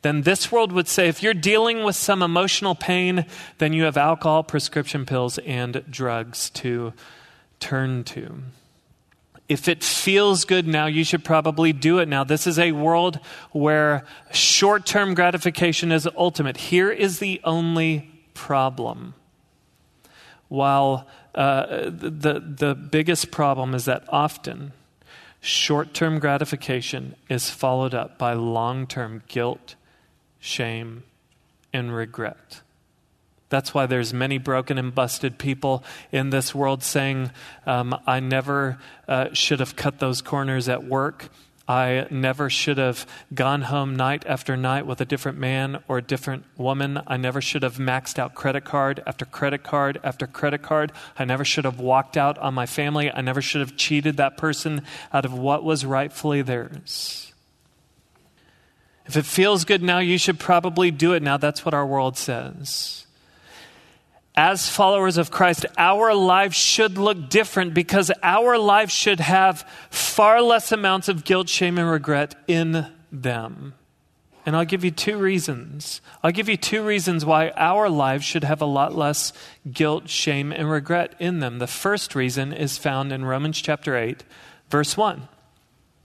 then 0.02 0.23
this 0.23 0.52
world 0.52 0.73
would 0.73 0.87
say 0.87 1.09
if 1.09 1.23
you're 1.23 1.33
dealing 1.33 1.83
with 1.83 1.97
some 1.97 2.23
emotional 2.23 2.75
pain, 2.75 3.25
then 3.57 3.73
you 3.73 3.85
have 3.85 3.97
alcohol, 3.97 4.43
prescription 4.43 5.07
pills, 5.07 5.38
and 5.38 5.83
drugs 5.88 6.50
to 6.50 6.93
turn 7.59 8.04
to. 8.04 8.43
If 9.48 9.68
it 9.68 9.84
feels 9.84 10.44
good 10.44 10.66
now, 10.66 10.86
you 10.86 11.04
should 11.04 11.22
probably 11.22 11.72
do 11.72 11.98
it 11.98 12.08
now. 12.08 12.24
This 12.24 12.46
is 12.46 12.58
a 12.58 12.72
world 12.72 13.20
where 13.52 14.04
short 14.32 14.86
term 14.86 15.14
gratification 15.14 15.92
is 15.92 16.08
ultimate. 16.16 16.56
Here 16.56 16.90
is 16.90 17.18
the 17.18 17.40
only 17.44 18.10
problem. 18.32 19.14
While 20.48 21.06
uh, 21.34 21.90
the, 21.90 22.40
the 22.40 22.74
biggest 22.74 23.30
problem 23.30 23.74
is 23.74 23.84
that 23.84 24.04
often 24.08 24.72
short 25.40 25.92
term 25.92 26.18
gratification 26.20 27.14
is 27.28 27.50
followed 27.50 27.94
up 27.94 28.16
by 28.16 28.32
long 28.32 28.86
term 28.86 29.22
guilt, 29.28 29.74
shame, 30.40 31.02
and 31.72 31.94
regret. 31.94 32.62
That's 33.48 33.74
why 33.74 33.86
there's 33.86 34.12
many 34.12 34.38
broken 34.38 34.78
and 34.78 34.94
busted 34.94 35.38
people 35.38 35.84
in 36.10 36.30
this 36.30 36.54
world 36.54 36.82
saying, 36.82 37.30
um, 37.66 37.98
I 38.06 38.20
never 38.20 38.78
uh, 39.06 39.32
should 39.32 39.60
have 39.60 39.76
cut 39.76 39.98
those 39.98 40.22
corners 40.22 40.68
at 40.68 40.84
work. 40.84 41.28
I 41.66 42.06
never 42.10 42.50
should 42.50 42.76
have 42.76 43.06
gone 43.32 43.62
home 43.62 43.96
night 43.96 44.24
after 44.26 44.54
night 44.56 44.86
with 44.86 45.00
a 45.00 45.06
different 45.06 45.38
man 45.38 45.82
or 45.88 45.98
a 45.98 46.02
different 46.02 46.44
woman. 46.58 47.00
I 47.06 47.16
never 47.16 47.40
should 47.40 47.62
have 47.62 47.76
maxed 47.76 48.18
out 48.18 48.34
credit 48.34 48.64
card 48.64 49.02
after 49.06 49.24
credit 49.24 49.62
card 49.62 49.98
after 50.04 50.26
credit 50.26 50.62
card. 50.62 50.92
I 51.18 51.24
never 51.24 51.44
should 51.44 51.64
have 51.64 51.80
walked 51.80 52.18
out 52.18 52.36
on 52.38 52.52
my 52.52 52.66
family. 52.66 53.10
I 53.10 53.22
never 53.22 53.40
should 53.40 53.62
have 53.62 53.76
cheated 53.76 54.18
that 54.18 54.36
person 54.36 54.82
out 55.12 55.24
of 55.24 55.32
what 55.32 55.64
was 55.64 55.86
rightfully 55.86 56.42
theirs. 56.42 57.32
If 59.06 59.16
it 59.16 59.24
feels 59.24 59.64
good 59.64 59.82
now, 59.82 60.00
you 60.00 60.18
should 60.18 60.38
probably 60.38 60.90
do 60.90 61.14
it 61.14 61.22
now. 61.22 61.38
That's 61.38 61.64
what 61.64 61.72
our 61.72 61.86
world 61.86 62.18
says 62.18 63.03
as 64.35 64.69
followers 64.69 65.17
of 65.17 65.31
Christ, 65.31 65.64
our 65.79 66.12
lives 66.14 66.57
should 66.57 66.99
look 66.99 67.29
different 67.29 67.73
because 67.73 68.11
our 68.23 68.59
lives 68.59 68.93
should 68.93 69.21
have 69.21 69.69
far 69.91 70.43
less 70.43 70.73
amounts 70.73 71.09
of 71.09 71.25
guilt, 71.25 71.49
shame, 71.49 71.79
and 71.79 71.88
regret 71.88 72.35
in 72.49 72.91
them. 73.12 73.75
And 74.47 74.57
I'll 74.57 74.64
give 74.64 74.85
you 74.85 74.91
two 74.91 75.17
reasons. 75.17 76.00
I'll 76.23 76.33
give 76.33 76.49
you 76.49 76.57
two 76.57 76.85
reasons 76.85 77.25
why 77.25 77.50
our 77.57 77.88
lives 77.88 78.25
should 78.25 78.45
have 78.45 78.61
a 78.61 78.67
lot 78.67 78.95
less 78.95 79.33
guilt, 79.71 80.09
shame, 80.09 80.53
and 80.53 80.71
regret 80.71 81.14
in 81.19 81.38
them. 81.38 81.61
The 81.61 81.67
first 81.67 82.14
reason 82.14 82.53
is 82.53 82.76
found 82.76 83.12
in 83.12 83.25
Romans 83.25 83.61
chapter 83.62 83.97
8, 83.97 84.25
verse 84.69 84.97
1. 84.97 85.29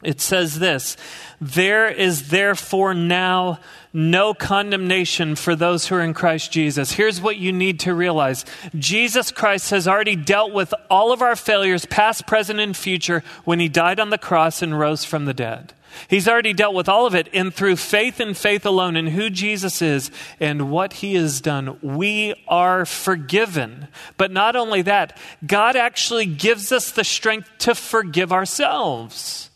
It 0.04 0.22
says 0.22 0.60
this 0.60 0.96
There 1.42 1.90
is 1.90 2.30
therefore 2.30 2.94
now 2.94 3.60
no 3.92 4.34
condemnation 4.34 5.36
for 5.36 5.56
those 5.56 5.88
who 5.88 5.96
are 5.96 6.02
in 6.02 6.14
Christ 6.14 6.52
Jesus. 6.52 6.92
Here's 6.92 7.20
what 7.20 7.38
you 7.38 7.52
need 7.52 7.82
to 7.82 7.94
realize 7.94 8.46
Jesus 8.78 9.32
Christ 9.32 9.72
has 9.72 9.88
already 9.88 10.16
dealt 10.16 10.54
with 10.54 10.74
all 10.90 11.12
of 11.12 11.22
our 11.22 11.36
failures, 11.36 11.86
past, 11.86 12.28
present, 12.28 12.60
and 12.60 12.78
future, 12.78 13.24
when 13.44 13.60
he 13.60 13.68
died 13.68 14.00
on 14.00 14.10
the 14.10 14.18
cross 14.18 14.62
and 14.62 14.80
rose 14.80 15.04
from 15.04 15.26
the 15.26 15.34
dead. 15.34 15.74
He's 16.08 16.28
already 16.28 16.54
dealt 16.54 16.76
with 16.76 16.88
all 16.88 17.08
of 17.08 17.16
it, 17.16 17.28
and 17.34 17.54
through 17.54 17.76
faith 17.76 18.20
and 18.20 18.38
faith 18.38 18.66
alone 18.66 18.96
in 18.96 19.08
who 19.08 19.30
Jesus 19.30 19.82
is 19.82 20.12
and 20.40 20.70
what 20.70 20.94
he 20.94 21.16
has 21.16 21.42
done, 21.42 21.78
we 21.82 22.36
are 22.48 22.86
forgiven. 22.86 23.88
But 24.16 24.32
not 24.32 24.56
only 24.56 24.84
that, 24.84 25.18
God 25.46 25.76
actually 25.76 26.28
gives 26.28 26.72
us 26.72 26.92
the 26.92 27.04
strength 27.04 27.50
to 27.60 27.74
forgive 27.76 28.32
ourselves. 28.32 29.49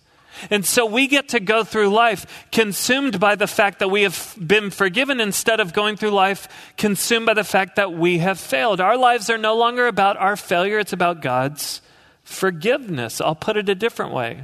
And 0.50 0.66
so 0.66 0.86
we 0.86 1.08
get 1.08 1.30
to 1.30 1.40
go 1.40 1.64
through 1.64 1.90
life 1.90 2.46
consumed 2.52 3.20
by 3.20 3.36
the 3.36 3.48
fact 3.48 3.80
that 3.80 3.90
we 3.90 4.04
have 4.04 4.36
been 4.40 4.70
forgiven 4.70 5.20
instead 5.20 5.60
of 5.60 5.74
going 5.74 5.96
through 5.96 6.12
life 6.12 6.48
consumed 6.78 7.26
by 7.26 7.34
the 7.34 7.44
fact 7.44 7.76
that 7.76 7.94
we 7.94 8.20
have 8.20 8.40
failed. 8.40 8.82
Our 8.82 8.98
lives 8.98 9.30
are 9.30 9.38
no 9.38 9.56
longer 9.56 9.88
about 9.88 10.18
our 10.18 10.36
failure, 10.36 10.80
it's 10.80 10.94
about 10.94 11.22
God's 11.22 11.82
forgiveness. 12.24 13.22
I'll 13.22 13.36
put 13.36 13.58
it 13.58 13.70
a 13.70 13.76
different 13.76 14.14
way. 14.14 14.42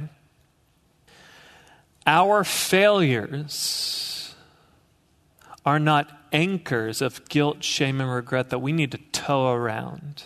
Our 2.06 2.44
failures 2.44 4.34
are 5.64 5.78
not 5.78 6.10
anchors 6.32 7.02
of 7.02 7.28
guilt, 7.28 7.62
shame, 7.62 8.00
and 8.00 8.10
regret 8.10 8.50
that 8.50 8.60
we 8.60 8.72
need 8.72 8.92
to 8.92 8.98
tow 9.12 9.52
around. 9.52 10.24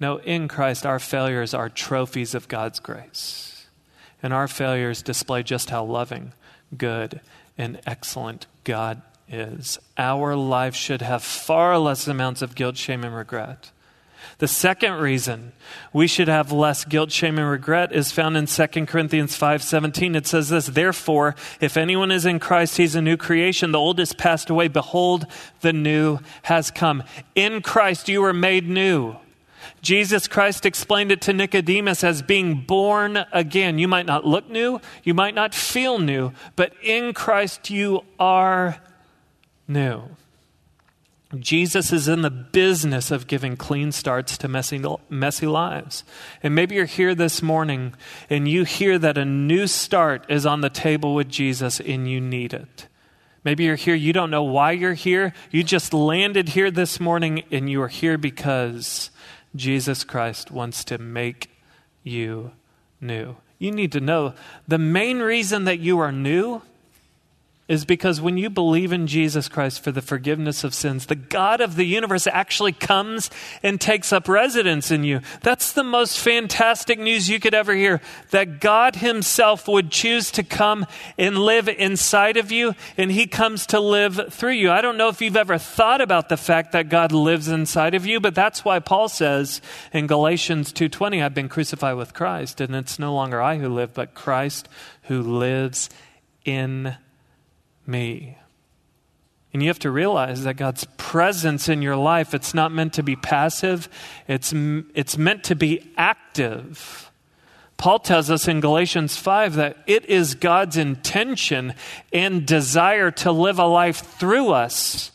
No, 0.00 0.18
in 0.18 0.46
Christ, 0.46 0.86
our 0.86 1.00
failures 1.00 1.54
are 1.54 1.68
trophies 1.68 2.34
of 2.34 2.46
God's 2.46 2.78
grace 2.78 3.57
and 4.22 4.32
our 4.32 4.48
failures 4.48 5.02
display 5.02 5.42
just 5.42 5.70
how 5.70 5.84
loving, 5.84 6.32
good, 6.76 7.20
and 7.56 7.80
excellent 7.86 8.46
God 8.64 9.02
is. 9.28 9.78
Our 9.96 10.34
life 10.36 10.74
should 10.74 11.02
have 11.02 11.22
far 11.22 11.78
less 11.78 12.06
amounts 12.06 12.42
of 12.42 12.54
guilt, 12.54 12.76
shame, 12.76 13.04
and 13.04 13.14
regret. 13.14 13.70
The 14.38 14.48
second 14.48 14.94
reason 14.94 15.52
we 15.92 16.06
should 16.06 16.28
have 16.28 16.52
less 16.52 16.84
guilt, 16.84 17.10
shame, 17.10 17.38
and 17.38 17.48
regret 17.48 17.92
is 17.92 18.12
found 18.12 18.36
in 18.36 18.46
2 18.46 18.86
Corinthians 18.86 19.36
5:17. 19.36 20.14
It 20.14 20.26
says 20.26 20.48
this, 20.48 20.66
"Therefore, 20.66 21.34
if 21.60 21.76
anyone 21.76 22.12
is 22.12 22.24
in 22.24 22.38
Christ, 22.38 22.76
he's 22.76 22.94
a 22.94 23.02
new 23.02 23.16
creation. 23.16 23.72
The 23.72 23.78
old 23.78 23.98
is 23.98 24.12
passed 24.12 24.48
away; 24.48 24.68
behold, 24.68 25.26
the 25.60 25.72
new 25.72 26.20
has 26.42 26.70
come." 26.70 27.02
In 27.34 27.62
Christ 27.62 28.08
you 28.08 28.22
were 28.22 28.32
made 28.32 28.68
new. 28.68 29.16
Jesus 29.82 30.28
Christ 30.28 30.66
explained 30.66 31.12
it 31.12 31.20
to 31.22 31.32
Nicodemus 31.32 32.04
as 32.04 32.22
being 32.22 32.62
born 32.62 33.24
again. 33.32 33.78
You 33.78 33.88
might 33.88 34.06
not 34.06 34.24
look 34.24 34.48
new, 34.50 34.80
you 35.02 35.14
might 35.14 35.34
not 35.34 35.54
feel 35.54 35.98
new, 35.98 36.32
but 36.56 36.72
in 36.82 37.12
Christ 37.14 37.70
you 37.70 38.02
are 38.18 38.80
new. 39.66 40.02
Jesus 41.36 41.92
is 41.92 42.08
in 42.08 42.22
the 42.22 42.30
business 42.30 43.10
of 43.10 43.26
giving 43.26 43.54
clean 43.56 43.92
starts 43.92 44.38
to 44.38 44.48
messy, 44.48 44.82
messy 45.10 45.46
lives. 45.46 46.02
And 46.42 46.54
maybe 46.54 46.76
you're 46.76 46.86
here 46.86 47.14
this 47.14 47.42
morning 47.42 47.94
and 48.30 48.48
you 48.48 48.64
hear 48.64 48.98
that 48.98 49.18
a 49.18 49.26
new 49.26 49.66
start 49.66 50.24
is 50.30 50.46
on 50.46 50.62
the 50.62 50.70
table 50.70 51.14
with 51.14 51.28
Jesus 51.28 51.80
and 51.80 52.10
you 52.10 52.18
need 52.18 52.54
it. 52.54 52.88
Maybe 53.44 53.64
you're 53.64 53.76
here, 53.76 53.94
you 53.94 54.14
don't 54.14 54.30
know 54.30 54.42
why 54.42 54.72
you're 54.72 54.94
here. 54.94 55.34
You 55.50 55.62
just 55.62 55.92
landed 55.92 56.50
here 56.50 56.70
this 56.70 56.98
morning 56.98 57.44
and 57.50 57.68
you 57.68 57.82
are 57.82 57.88
here 57.88 58.16
because 58.16 59.10
Jesus 59.58 60.04
Christ 60.04 60.50
wants 60.50 60.84
to 60.84 60.96
make 60.96 61.50
you 62.02 62.52
new. 63.00 63.36
You 63.58 63.72
need 63.72 63.92
to 63.92 64.00
know 64.00 64.34
the 64.66 64.78
main 64.78 65.18
reason 65.18 65.64
that 65.64 65.80
you 65.80 65.98
are 65.98 66.12
new 66.12 66.62
is 67.68 67.84
because 67.84 68.18
when 68.18 68.38
you 68.38 68.48
believe 68.48 68.92
in 68.92 69.06
Jesus 69.06 69.46
Christ 69.46 69.84
for 69.84 69.92
the 69.92 70.00
forgiveness 70.00 70.64
of 70.64 70.72
sins, 70.72 71.06
the 71.06 71.14
God 71.14 71.60
of 71.60 71.76
the 71.76 71.84
universe 71.84 72.26
actually 72.26 72.72
comes 72.72 73.30
and 73.62 73.78
takes 73.78 74.10
up 74.10 74.26
residence 74.26 74.90
in 74.90 75.04
you. 75.04 75.20
That's 75.42 75.72
the 75.72 75.84
most 75.84 76.18
fantastic 76.18 76.98
news 76.98 77.28
you 77.28 77.38
could 77.38 77.52
ever 77.52 77.74
hear 77.74 78.00
that 78.30 78.60
God 78.60 78.96
Himself 78.96 79.68
would 79.68 79.90
choose 79.90 80.30
to 80.32 80.42
come 80.42 80.86
and 81.18 81.36
live 81.36 81.68
inside 81.68 82.38
of 82.38 82.50
you, 82.50 82.74
and 82.96 83.12
He 83.12 83.26
comes 83.26 83.66
to 83.66 83.80
live 83.80 84.32
through 84.32 84.52
you. 84.52 84.70
I 84.70 84.80
don't 84.80 84.96
know 84.96 85.08
if 85.08 85.20
you've 85.20 85.36
ever 85.36 85.58
thought 85.58 86.00
about 86.00 86.30
the 86.30 86.38
fact 86.38 86.72
that 86.72 86.88
God 86.88 87.12
lives 87.12 87.48
inside 87.48 87.94
of 87.94 88.06
you, 88.06 88.18
but 88.18 88.34
that's 88.34 88.64
why 88.64 88.78
Paul 88.78 89.08
says 89.08 89.60
in 89.92 90.06
Galatians 90.06 90.72
2:20, 90.72 91.22
I've 91.22 91.34
been 91.34 91.50
crucified 91.50 91.96
with 91.96 92.14
Christ, 92.14 92.62
and 92.62 92.74
it's 92.74 92.98
no 92.98 93.14
longer 93.14 93.42
I 93.42 93.58
who 93.58 93.68
live, 93.68 93.92
but 93.92 94.14
Christ 94.14 94.68
who 95.02 95.20
lives 95.20 95.90
in 96.46 96.96
me. 97.88 98.38
And 99.52 99.62
you 99.62 99.68
have 99.68 99.78
to 99.80 99.90
realize 99.90 100.44
that 100.44 100.54
God's 100.54 100.86
presence 100.98 101.68
in 101.68 101.80
your 101.80 101.96
life, 101.96 102.34
it's 102.34 102.52
not 102.52 102.70
meant 102.70 102.92
to 102.94 103.02
be 103.02 103.16
passive, 103.16 103.88
it's, 104.28 104.52
it's 104.94 105.16
meant 105.16 105.44
to 105.44 105.56
be 105.56 105.90
active. 105.96 107.10
Paul 107.78 108.00
tells 108.00 108.30
us 108.30 108.46
in 108.46 108.60
Galatians 108.60 109.16
5 109.16 109.54
that 109.54 109.78
it 109.86 110.04
is 110.06 110.34
God's 110.34 110.76
intention 110.76 111.74
and 112.12 112.44
desire 112.44 113.10
to 113.12 113.32
live 113.32 113.58
a 113.58 113.66
life 113.66 113.98
through 114.18 114.50
us 114.50 115.12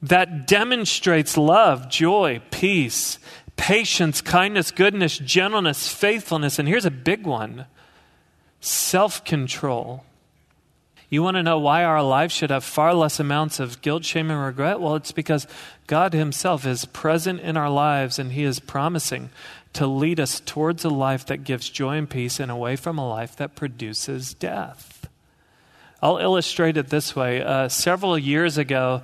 that 0.00 0.46
demonstrates 0.46 1.36
love, 1.36 1.90
joy, 1.90 2.40
peace, 2.50 3.18
patience, 3.56 4.20
kindness, 4.20 4.70
goodness, 4.70 5.18
gentleness, 5.18 5.88
faithfulness, 5.88 6.58
and 6.58 6.68
here's 6.68 6.84
a 6.84 6.90
big 6.90 7.26
one 7.26 7.66
self 8.60 9.24
control. 9.24 10.05
You 11.08 11.22
want 11.22 11.36
to 11.36 11.42
know 11.42 11.58
why 11.58 11.84
our 11.84 12.02
lives 12.02 12.34
should 12.34 12.50
have 12.50 12.64
far 12.64 12.92
less 12.92 13.20
amounts 13.20 13.60
of 13.60 13.80
guilt, 13.80 14.04
shame, 14.04 14.30
and 14.30 14.42
regret? 14.42 14.80
Well, 14.80 14.96
it's 14.96 15.12
because 15.12 15.46
God 15.86 16.12
Himself 16.12 16.66
is 16.66 16.84
present 16.84 17.40
in 17.40 17.56
our 17.56 17.70
lives 17.70 18.18
and 18.18 18.32
He 18.32 18.42
is 18.42 18.58
promising 18.58 19.30
to 19.74 19.86
lead 19.86 20.18
us 20.18 20.40
towards 20.40 20.84
a 20.84 20.88
life 20.88 21.24
that 21.26 21.44
gives 21.44 21.68
joy 21.70 21.96
and 21.96 22.10
peace 22.10 22.40
and 22.40 22.50
away 22.50 22.74
from 22.76 22.98
a 22.98 23.08
life 23.08 23.36
that 23.36 23.54
produces 23.54 24.34
death. 24.34 25.08
I'll 26.02 26.18
illustrate 26.18 26.76
it 26.76 26.88
this 26.88 27.14
way. 27.14 27.42
Uh, 27.42 27.68
several 27.68 28.18
years 28.18 28.58
ago, 28.58 29.02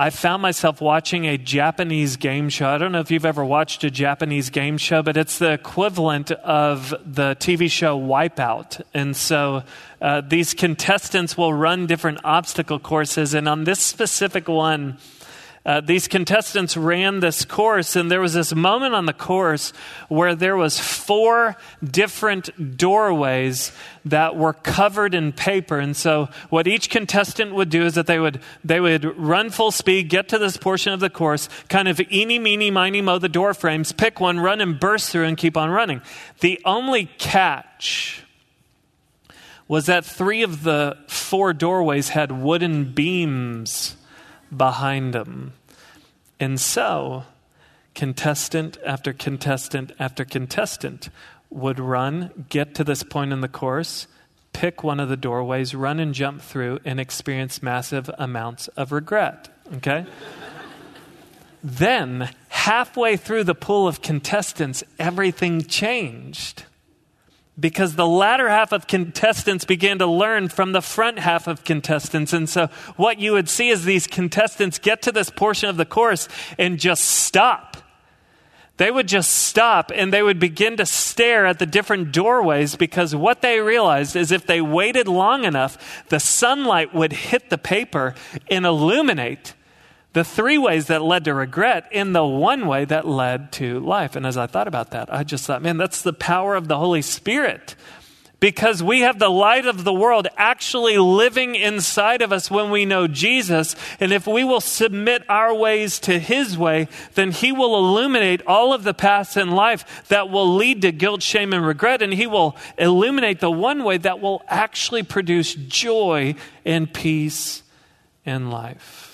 I 0.00 0.08
found 0.08 0.40
myself 0.40 0.80
watching 0.80 1.26
a 1.26 1.36
Japanese 1.36 2.16
game 2.16 2.48
show. 2.48 2.70
I 2.70 2.78
don't 2.78 2.90
know 2.90 3.00
if 3.00 3.10
you've 3.10 3.26
ever 3.26 3.44
watched 3.44 3.84
a 3.84 3.90
Japanese 3.90 4.48
game 4.48 4.78
show, 4.78 5.02
but 5.02 5.18
it's 5.18 5.38
the 5.38 5.52
equivalent 5.52 6.30
of 6.30 6.94
the 7.04 7.36
TV 7.38 7.70
show 7.70 8.00
Wipeout. 8.00 8.80
And 8.94 9.14
so 9.14 9.62
uh, 10.00 10.22
these 10.22 10.54
contestants 10.54 11.36
will 11.36 11.52
run 11.52 11.86
different 11.86 12.20
obstacle 12.24 12.78
courses. 12.78 13.34
And 13.34 13.46
on 13.46 13.64
this 13.64 13.80
specific 13.80 14.48
one, 14.48 14.96
uh, 15.66 15.82
these 15.82 16.08
contestants 16.08 16.74
ran 16.74 17.20
this 17.20 17.44
course, 17.44 17.94
and 17.94 18.10
there 18.10 18.22
was 18.22 18.32
this 18.32 18.54
moment 18.54 18.94
on 18.94 19.04
the 19.04 19.12
course 19.12 19.74
where 20.08 20.34
there 20.34 20.56
was 20.56 20.78
four 20.78 21.54
different 21.84 22.78
doorways 22.78 23.70
that 24.06 24.36
were 24.36 24.54
covered 24.54 25.14
in 25.14 25.32
paper. 25.32 25.78
And 25.78 25.94
so, 25.94 26.30
what 26.48 26.66
each 26.66 26.88
contestant 26.88 27.54
would 27.54 27.68
do 27.68 27.84
is 27.84 27.94
that 27.94 28.06
they 28.06 28.18
would 28.18 28.40
they 28.64 28.80
would 28.80 29.04
run 29.18 29.50
full 29.50 29.70
speed, 29.70 30.08
get 30.08 30.28
to 30.30 30.38
this 30.38 30.56
portion 30.56 30.94
of 30.94 31.00
the 31.00 31.10
course, 31.10 31.50
kind 31.68 31.88
of 31.88 32.00
eeny, 32.10 32.38
meeny, 32.38 32.70
miny, 32.70 33.02
mow 33.02 33.18
the 33.18 33.28
door 33.28 33.52
frames, 33.52 33.92
pick 33.92 34.18
one, 34.18 34.40
run 34.40 34.62
and 34.62 34.80
burst 34.80 35.10
through, 35.10 35.26
and 35.26 35.36
keep 35.36 35.58
on 35.58 35.68
running. 35.68 36.00
The 36.40 36.58
only 36.64 37.04
catch 37.18 38.24
was 39.68 39.86
that 39.86 40.06
three 40.06 40.42
of 40.42 40.62
the 40.62 40.96
four 41.06 41.52
doorways 41.52 42.08
had 42.08 42.32
wooden 42.32 42.92
beams 42.92 43.96
behind 44.54 45.12
them. 45.12 45.52
And 46.38 46.60
so, 46.60 47.24
contestant 47.94 48.78
after 48.84 49.12
contestant 49.12 49.92
after 49.98 50.24
contestant 50.24 51.10
would 51.50 51.80
run, 51.80 52.46
get 52.48 52.74
to 52.76 52.84
this 52.84 53.02
point 53.02 53.32
in 53.32 53.40
the 53.40 53.48
course, 53.48 54.06
pick 54.52 54.82
one 54.82 55.00
of 55.00 55.08
the 55.08 55.16
doorways, 55.16 55.74
run 55.74 55.98
and 55.98 56.14
jump 56.14 56.40
through, 56.40 56.78
and 56.84 57.00
experience 57.00 57.62
massive 57.62 58.10
amounts 58.18 58.68
of 58.68 58.92
regret. 58.92 59.48
Okay? 59.74 60.06
then, 61.64 62.30
halfway 62.48 63.16
through 63.16 63.44
the 63.44 63.54
pool 63.54 63.88
of 63.88 64.00
contestants, 64.00 64.84
everything 64.98 65.62
changed 65.62 66.64
because 67.60 67.94
the 67.94 68.06
latter 68.06 68.48
half 68.48 68.72
of 68.72 68.86
contestants 68.86 69.64
began 69.64 69.98
to 69.98 70.06
learn 70.06 70.48
from 70.48 70.72
the 70.72 70.80
front 70.80 71.18
half 71.18 71.46
of 71.46 71.64
contestants. 71.64 72.32
And 72.32 72.48
so, 72.48 72.68
what 72.96 73.20
you 73.20 73.32
would 73.32 73.48
see 73.48 73.68
is 73.68 73.84
these 73.84 74.06
contestants 74.06 74.78
get 74.78 75.02
to 75.02 75.12
this 75.12 75.30
portion 75.30 75.68
of 75.68 75.76
the 75.76 75.84
course 75.84 76.28
and 76.58 76.78
just 76.78 77.04
stop. 77.04 77.76
They 78.78 78.90
would 78.90 79.08
just 79.08 79.30
stop 79.30 79.92
and 79.94 80.10
they 80.10 80.22
would 80.22 80.38
begin 80.38 80.78
to 80.78 80.86
stare 80.86 81.44
at 81.44 81.58
the 81.58 81.66
different 81.66 82.12
doorways 82.12 82.76
because 82.76 83.14
what 83.14 83.42
they 83.42 83.60
realized 83.60 84.16
is 84.16 84.32
if 84.32 84.46
they 84.46 84.62
waited 84.62 85.06
long 85.06 85.44
enough, 85.44 86.06
the 86.08 86.18
sunlight 86.18 86.94
would 86.94 87.12
hit 87.12 87.50
the 87.50 87.58
paper 87.58 88.14
and 88.50 88.64
illuminate 88.64 89.52
the 90.12 90.24
three 90.24 90.58
ways 90.58 90.86
that 90.86 91.02
led 91.02 91.24
to 91.24 91.34
regret 91.34 91.86
in 91.92 92.12
the 92.12 92.24
one 92.24 92.66
way 92.66 92.84
that 92.84 93.06
led 93.06 93.52
to 93.52 93.78
life. 93.80 94.16
And 94.16 94.26
as 94.26 94.36
I 94.36 94.46
thought 94.46 94.68
about 94.68 94.90
that, 94.90 95.12
I 95.12 95.22
just 95.22 95.46
thought, 95.46 95.62
man, 95.62 95.76
that's 95.76 96.02
the 96.02 96.12
power 96.12 96.56
of 96.56 96.66
the 96.66 96.78
Holy 96.78 97.02
Spirit. 97.02 97.76
Because 98.40 98.82
we 98.82 99.00
have 99.00 99.18
the 99.18 99.28
light 99.28 99.66
of 99.66 99.84
the 99.84 99.92
world 99.92 100.26
actually 100.38 100.96
living 100.96 101.54
inside 101.54 102.22
of 102.22 102.32
us 102.32 102.50
when 102.50 102.70
we 102.70 102.86
know 102.86 103.06
Jesus. 103.06 103.76
And 104.00 104.12
if 104.12 104.26
we 104.26 104.44
will 104.44 104.62
submit 104.62 105.22
our 105.28 105.54
ways 105.54 105.98
to 106.00 106.18
His 106.18 106.56
way, 106.56 106.88
then 107.14 107.32
He 107.32 107.52
will 107.52 107.76
illuminate 107.76 108.40
all 108.46 108.72
of 108.72 108.82
the 108.82 108.94
paths 108.94 109.36
in 109.36 109.50
life 109.50 110.08
that 110.08 110.30
will 110.30 110.56
lead 110.56 110.80
to 110.82 110.90
guilt, 110.90 111.22
shame, 111.22 111.52
and 111.52 111.64
regret. 111.64 112.00
And 112.00 112.14
He 112.14 112.26
will 112.26 112.56
illuminate 112.78 113.40
the 113.40 113.50
one 113.50 113.84
way 113.84 113.98
that 113.98 114.20
will 114.20 114.42
actually 114.48 115.02
produce 115.02 115.54
joy 115.54 116.34
and 116.64 116.92
peace 116.92 117.62
in 118.24 118.50
life. 118.50 119.09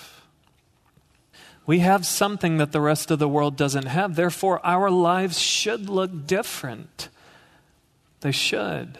We 1.66 1.80
have 1.80 2.06
something 2.06 2.58
that 2.58 2.72
the 2.72 2.80
rest 2.80 3.10
of 3.10 3.18
the 3.18 3.28
world 3.28 3.56
doesn't 3.56 3.86
have. 3.86 4.14
Therefore, 4.14 4.64
our 4.64 4.90
lives 4.90 5.40
should 5.40 5.88
look 5.88 6.26
different. 6.26 7.08
They 8.20 8.32
should. 8.32 8.98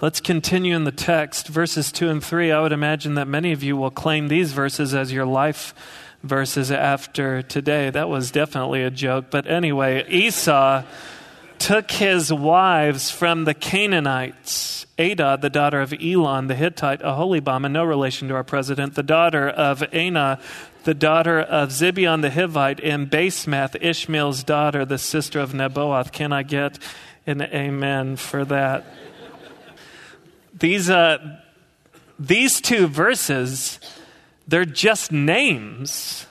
Let's 0.00 0.20
continue 0.20 0.74
in 0.74 0.84
the 0.84 0.92
text, 0.92 1.46
verses 1.46 1.92
2 1.92 2.08
and 2.08 2.22
3. 2.22 2.50
I 2.50 2.60
would 2.60 2.72
imagine 2.72 3.14
that 3.14 3.28
many 3.28 3.52
of 3.52 3.62
you 3.62 3.76
will 3.76 3.92
claim 3.92 4.26
these 4.26 4.52
verses 4.52 4.92
as 4.92 5.12
your 5.12 5.24
life 5.24 5.72
verses 6.24 6.72
after 6.72 7.42
today. 7.42 7.90
That 7.90 8.08
was 8.08 8.32
definitely 8.32 8.82
a 8.82 8.90
joke. 8.90 9.26
But 9.30 9.46
anyway, 9.46 10.04
Esau 10.08 10.82
took 11.58 11.90
his 11.92 12.32
wives 12.32 13.10
from 13.10 13.44
the 13.44 13.54
Canaanites. 13.54 14.86
Adah, 14.98 15.36
the 15.36 15.50
daughter 15.50 15.80
of 15.80 15.92
Elon 15.92 16.46
the 16.46 16.54
Hittite, 16.54 17.00
Aholibama, 17.00 17.70
no 17.70 17.84
relation 17.84 18.28
to 18.28 18.34
our 18.34 18.44
president, 18.44 18.94
the 18.94 19.02
daughter 19.02 19.48
of 19.48 19.82
Anah, 19.92 20.40
the 20.84 20.94
daughter 20.94 21.40
of 21.40 21.70
Zibeon 21.70 22.22
the 22.22 22.30
Hivite, 22.30 22.80
and 22.82 23.10
Basemath, 23.10 23.76
Ishmael's 23.80 24.44
daughter, 24.44 24.84
the 24.84 24.98
sister 24.98 25.40
of 25.40 25.52
Nebaioth. 25.52 26.12
Can 26.12 26.32
I 26.32 26.42
get 26.42 26.78
an 27.26 27.42
amen 27.42 28.16
for 28.16 28.44
that? 28.44 28.84
These, 30.58 30.88
uh, 30.88 31.38
these 32.18 32.60
two 32.60 32.86
verses, 32.86 33.80
they're 34.46 34.64
just 34.64 35.10
names, 35.10 36.26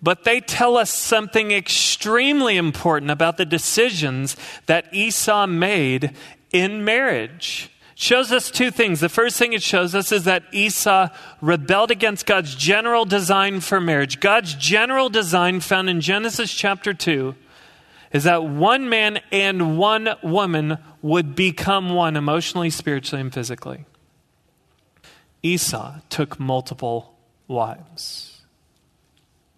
but 0.00 0.24
they 0.24 0.40
tell 0.40 0.76
us 0.76 0.90
something 0.90 1.50
extremely 1.50 2.56
important 2.56 3.10
about 3.10 3.36
the 3.36 3.44
decisions 3.44 4.36
that 4.66 4.92
Esau 4.94 5.46
made 5.46 6.12
in 6.52 6.84
marriage 6.84 7.70
shows 8.00 8.30
us 8.30 8.48
two 8.48 8.70
things. 8.70 9.00
The 9.00 9.08
first 9.08 9.36
thing 9.36 9.52
it 9.52 9.62
shows 9.62 9.92
us 9.92 10.12
is 10.12 10.22
that 10.22 10.44
Esau 10.52 11.08
rebelled 11.40 11.90
against 11.90 12.26
God's 12.26 12.54
general 12.54 13.04
design 13.04 13.58
for 13.58 13.80
marriage. 13.80 14.20
God's 14.20 14.54
general 14.54 15.08
design, 15.08 15.58
found 15.58 15.90
in 15.90 16.00
Genesis 16.00 16.54
chapter 16.54 16.94
2, 16.94 17.34
is 18.12 18.22
that 18.22 18.44
one 18.44 18.88
man 18.88 19.18
and 19.32 19.76
one 19.78 20.10
woman 20.22 20.78
would 21.02 21.34
become 21.34 21.90
one 21.90 22.16
emotionally, 22.16 22.70
spiritually, 22.70 23.20
and 23.20 23.34
physically. 23.34 23.84
Esau 25.42 25.96
took 26.08 26.38
multiple 26.38 27.18
wives. 27.48 28.27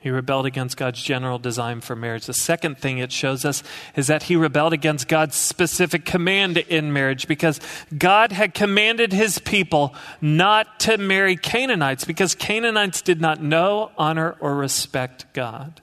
He 0.01 0.09
rebelled 0.09 0.47
against 0.47 0.79
God's 0.79 1.03
general 1.03 1.39
design 1.39 1.83
for 1.83 1.95
marriage. 1.95 2.25
The 2.25 2.33
second 2.33 2.79
thing 2.79 2.97
it 2.97 3.13
shows 3.13 3.45
us 3.45 3.63
is 3.95 4.07
that 4.07 4.25
he 4.25 4.35
rebelled 4.35 4.73
against 4.73 5.09
God's 5.09 5.37
specific 5.37 6.07
command 6.07 6.57
in 6.57 6.91
marriage 6.91 7.29
because 7.29 7.61
God 7.97 8.33
had 8.33 8.55
commanded 8.55 9.13
his 9.13 9.39
people 9.39 9.95
not 10.23 10.81
to 10.81 10.97
marry 10.97 11.37
Canaanites 11.37 12.07
because 12.07 12.35
Canaanites 12.35 13.03
did 13.03 13.21
not 13.21 13.43
know, 13.43 13.93
honor, 13.99 14.37
or 14.41 14.57
respect 14.57 15.27
God. 15.35 15.83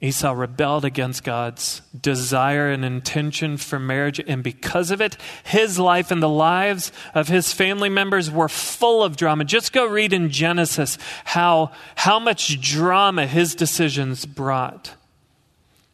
Esau 0.00 0.32
rebelled 0.32 0.84
against 0.84 1.24
God's 1.24 1.82
desire 2.00 2.70
and 2.70 2.84
intention 2.84 3.56
for 3.56 3.80
marriage, 3.80 4.20
and 4.20 4.44
because 4.44 4.92
of 4.92 5.00
it, 5.00 5.16
his 5.42 5.76
life 5.76 6.12
and 6.12 6.22
the 6.22 6.28
lives 6.28 6.92
of 7.14 7.26
his 7.26 7.52
family 7.52 7.88
members 7.88 8.30
were 8.30 8.48
full 8.48 9.02
of 9.02 9.16
drama. 9.16 9.44
Just 9.44 9.72
go 9.72 9.86
read 9.86 10.12
in 10.12 10.30
Genesis 10.30 10.98
how, 11.24 11.72
how 11.96 12.20
much 12.20 12.60
drama 12.60 13.26
his 13.26 13.56
decisions 13.56 14.24
brought 14.24 14.94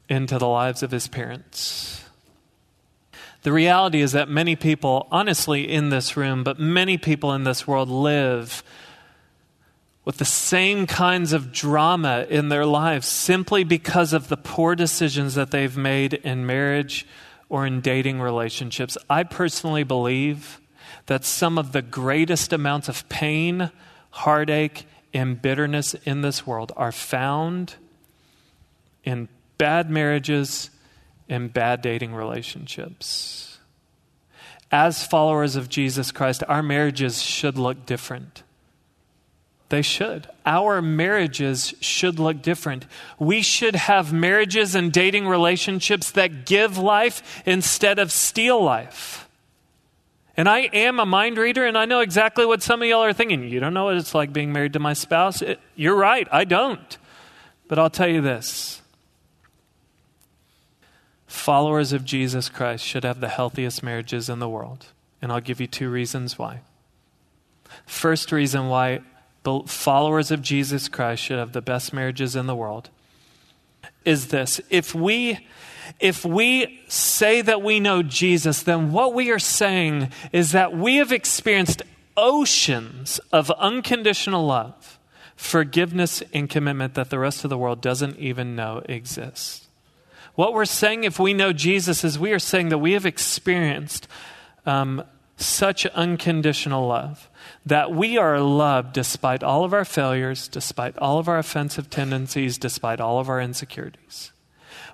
into 0.06 0.38
the 0.38 0.48
lives 0.48 0.82
of 0.82 0.90
his 0.90 1.08
parents. 1.08 2.04
The 3.40 3.52
reality 3.52 4.02
is 4.02 4.12
that 4.12 4.28
many 4.28 4.54
people, 4.54 5.06
honestly, 5.10 5.70
in 5.70 5.88
this 5.88 6.14
room, 6.14 6.44
but 6.44 6.58
many 6.58 6.98
people 6.98 7.32
in 7.32 7.44
this 7.44 7.66
world 7.66 7.88
live 7.88 8.62
with 10.04 10.18
the 10.18 10.24
same 10.24 10.86
kinds 10.86 11.32
of 11.32 11.52
drama 11.52 12.26
in 12.28 12.48
their 12.48 12.66
lives 12.66 13.06
simply 13.06 13.64
because 13.64 14.12
of 14.12 14.28
the 14.28 14.36
poor 14.36 14.74
decisions 14.74 15.34
that 15.34 15.50
they've 15.50 15.76
made 15.76 16.14
in 16.14 16.44
marriage 16.44 17.06
or 17.48 17.66
in 17.66 17.80
dating 17.80 18.20
relationships. 18.20 18.98
I 19.08 19.22
personally 19.22 19.84
believe 19.84 20.60
that 21.06 21.24
some 21.24 21.58
of 21.58 21.72
the 21.72 21.82
greatest 21.82 22.52
amounts 22.52 22.88
of 22.88 23.08
pain, 23.08 23.70
heartache, 24.10 24.86
and 25.12 25.40
bitterness 25.40 25.94
in 26.04 26.22
this 26.22 26.46
world 26.46 26.72
are 26.76 26.92
found 26.92 27.74
in 29.04 29.28
bad 29.58 29.90
marriages 29.90 30.70
and 31.28 31.52
bad 31.52 31.80
dating 31.80 32.14
relationships. 32.14 33.58
As 34.70 35.06
followers 35.06 35.56
of 35.56 35.68
Jesus 35.68 36.10
Christ, 36.10 36.42
our 36.48 36.62
marriages 36.62 37.22
should 37.22 37.56
look 37.56 37.86
different. 37.86 38.42
They 39.74 39.82
should. 39.82 40.28
Our 40.46 40.80
marriages 40.80 41.74
should 41.80 42.20
look 42.20 42.42
different. 42.42 42.87
We 43.18 43.42
should 43.42 43.74
have 43.74 44.12
marriages 44.12 44.76
and 44.76 44.92
dating 44.92 45.26
relationships 45.26 46.12
that 46.12 46.46
give 46.46 46.78
life 46.78 47.42
instead 47.44 47.98
of 47.98 48.12
steal 48.12 48.62
life. 48.62 49.28
And 50.37 50.48
I 50.48 50.70
am 50.72 51.00
a 51.00 51.04
mind 51.04 51.38
reader, 51.38 51.66
and 51.66 51.76
I 51.76 51.87
know 51.87 51.98
exactly 51.98 52.46
what 52.46 52.62
some 52.62 52.82
of 52.82 52.88
y'all 52.88 53.02
are 53.02 53.12
thinking. 53.12 53.48
You 53.48 53.58
don't 53.58 53.74
know 53.74 53.87
what 53.87 53.96
it's 53.96 54.14
like 54.14 54.32
being 54.32 54.52
married 54.52 54.74
to 54.74 54.78
my 54.78 54.92
spouse? 54.92 55.42
It, 55.42 55.58
you're 55.74 55.96
right, 55.96 56.28
I 56.30 56.44
don't. 56.44 56.96
But 57.66 57.80
I'll 57.80 57.90
tell 57.90 58.06
you 58.06 58.20
this 58.20 58.80
followers 61.26 61.92
of 61.92 62.04
Jesus 62.04 62.48
Christ 62.48 62.84
should 62.84 63.02
have 63.02 63.18
the 63.18 63.26
healthiest 63.26 63.82
marriages 63.82 64.28
in 64.28 64.38
the 64.38 64.48
world. 64.48 64.87
And 65.20 65.32
I'll 65.32 65.40
give 65.40 65.60
you 65.60 65.66
two 65.66 65.90
reasons 65.90 66.38
why. 66.38 66.60
First 67.87 68.30
reason 68.30 68.68
why 68.68 69.00
followers 69.66 70.30
of 70.30 70.42
Jesus 70.42 70.88
Christ 70.88 71.22
should 71.22 71.38
have 71.38 71.52
the 71.52 71.62
best 71.62 71.92
marriages 71.92 72.35
in 72.35 72.46
the 72.46 72.57
world 72.57 72.90
is 74.04 74.28
this 74.28 74.61
if 74.70 74.94
we 74.94 75.46
if 76.00 76.24
we 76.24 76.80
say 76.88 77.42
that 77.42 77.61
we 77.61 77.78
know 77.78 78.02
Jesus, 78.02 78.62
then 78.62 78.90
what 78.90 79.12
we 79.12 79.30
are 79.30 79.38
saying 79.38 80.11
is 80.33 80.52
that 80.52 80.74
we 80.74 80.96
have 80.96 81.12
experienced 81.12 81.83
oceans 82.16 83.18
of 83.33 83.50
unconditional 83.52 84.46
love, 84.46 84.98
forgiveness, 85.37 86.22
and 86.33 86.48
commitment 86.48 86.94
that 86.94 87.11
the 87.11 87.18
rest 87.18 87.44
of 87.44 87.50
the 87.50 87.59
world 87.59 87.83
doesn't 87.83 88.18
even 88.18 88.57
know 88.57 88.83
exists. 88.87 89.68
What 90.35 90.54
we're 90.54 90.64
saying, 90.64 91.04
if 91.04 91.18
we 91.20 91.35
know 91.35 91.52
Jesus, 91.52 92.02
is 92.02 92.18
we 92.18 92.33
are 92.33 92.38
saying 92.38 92.70
that 92.70 92.78
we 92.78 92.92
have 92.92 93.07
experienced 93.07 94.09
um, 94.64 95.04
such 95.37 95.85
unconditional 95.87 96.88
love 96.88 97.28
that 97.66 97.92
we 97.92 98.18
are 98.18 98.40
loved 98.40 98.92
despite 98.92 99.42
all 99.42 99.64
of 99.64 99.72
our 99.72 99.85
failures, 99.85 100.48
despite 100.48 100.96
all 100.98 101.18
of 101.18 101.28
our 101.28 101.38
offensive 101.38 101.90
tendencies, 101.90 102.59
despite 102.59 103.00
all 103.00 103.18
of 103.18 103.28
our 103.28 103.40
insecurities. 103.40 104.33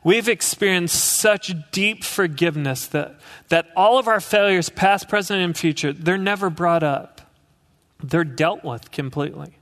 We've 0.02 0.28
experienced 0.28 1.18
such 1.18 1.52
deep 1.72 2.04
forgiveness 2.04 2.86
that, 2.88 3.20
that 3.48 3.68
all 3.76 3.98
of 3.98 4.08
our 4.08 4.20
failures, 4.20 4.70
past, 4.70 5.08
present, 5.08 5.42
and 5.42 5.56
future, 5.56 5.92
they're 5.92 6.16
never 6.16 6.48
brought 6.48 6.82
up. 6.82 7.20
They're 8.02 8.24
dealt 8.24 8.64
with 8.64 8.90
completely. 8.90 9.59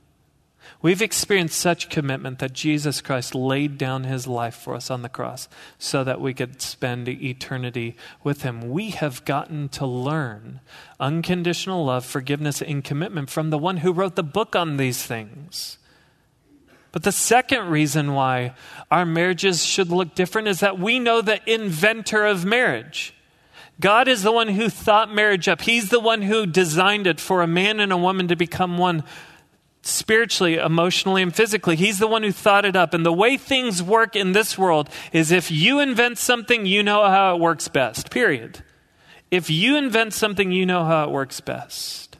We've 0.81 1.01
experienced 1.01 1.59
such 1.59 1.89
commitment 1.89 2.39
that 2.39 2.53
Jesus 2.53 3.01
Christ 3.01 3.35
laid 3.35 3.77
down 3.77 4.05
his 4.05 4.27
life 4.27 4.55
for 4.55 4.75
us 4.75 4.89
on 4.89 5.01
the 5.01 5.09
cross 5.09 5.49
so 5.77 6.05
that 6.05 6.21
we 6.21 6.33
could 6.33 6.61
spend 6.61 7.09
eternity 7.09 7.97
with 8.23 8.43
him. 8.43 8.69
We 8.69 8.91
have 8.91 9.25
gotten 9.25 9.67
to 9.69 9.85
learn 9.85 10.61
unconditional 10.97 11.83
love, 11.83 12.05
forgiveness, 12.05 12.61
and 12.61 12.81
commitment 12.81 13.29
from 13.29 13.49
the 13.49 13.57
one 13.57 13.77
who 13.77 13.91
wrote 13.91 14.15
the 14.15 14.23
book 14.23 14.55
on 14.55 14.77
these 14.77 15.03
things. 15.03 15.79
But 16.93 17.03
the 17.03 17.11
second 17.11 17.69
reason 17.69 18.13
why 18.13 18.53
our 18.89 19.05
marriages 19.05 19.65
should 19.65 19.89
look 19.89 20.15
different 20.15 20.47
is 20.47 20.61
that 20.61 20.79
we 20.79 20.97
know 20.97 21.21
the 21.21 21.41
inventor 21.51 22.25
of 22.25 22.45
marriage. 22.45 23.13
God 23.79 24.07
is 24.07 24.23
the 24.23 24.31
one 24.31 24.47
who 24.47 24.69
thought 24.69 25.13
marriage 25.13 25.47
up. 25.47 25.61
He's 25.61 25.89
the 25.89 25.99
one 25.99 26.21
who 26.21 26.45
designed 26.45 27.05
it 27.05 27.19
for 27.19 27.41
a 27.41 27.47
man 27.47 27.79
and 27.79 27.91
a 27.91 27.97
woman 27.97 28.27
to 28.29 28.35
become 28.35 28.77
one 28.77 29.03
spiritually, 29.81 30.55
emotionally, 30.55 31.21
and 31.21 31.35
physically. 31.35 31.75
He's 31.75 31.99
the 31.99 32.07
one 32.07 32.23
who 32.23 32.31
thought 32.31 32.65
it 32.65 32.75
up. 32.75 32.93
And 32.93 33.05
the 33.05 33.13
way 33.13 33.37
things 33.37 33.81
work 33.81 34.15
in 34.15 34.33
this 34.33 34.57
world 34.57 34.89
is 35.13 35.31
if 35.31 35.51
you 35.51 35.79
invent 35.79 36.17
something, 36.17 36.65
you 36.65 36.83
know 36.83 37.07
how 37.07 37.35
it 37.35 37.39
works 37.39 37.67
best, 37.67 38.11
period. 38.11 38.63
If 39.31 39.49
you 39.49 39.77
invent 39.77 40.13
something, 40.13 40.51
you 40.51 40.65
know 40.65 40.83
how 40.83 41.05
it 41.05 41.11
works 41.11 41.39
best. 41.39 42.17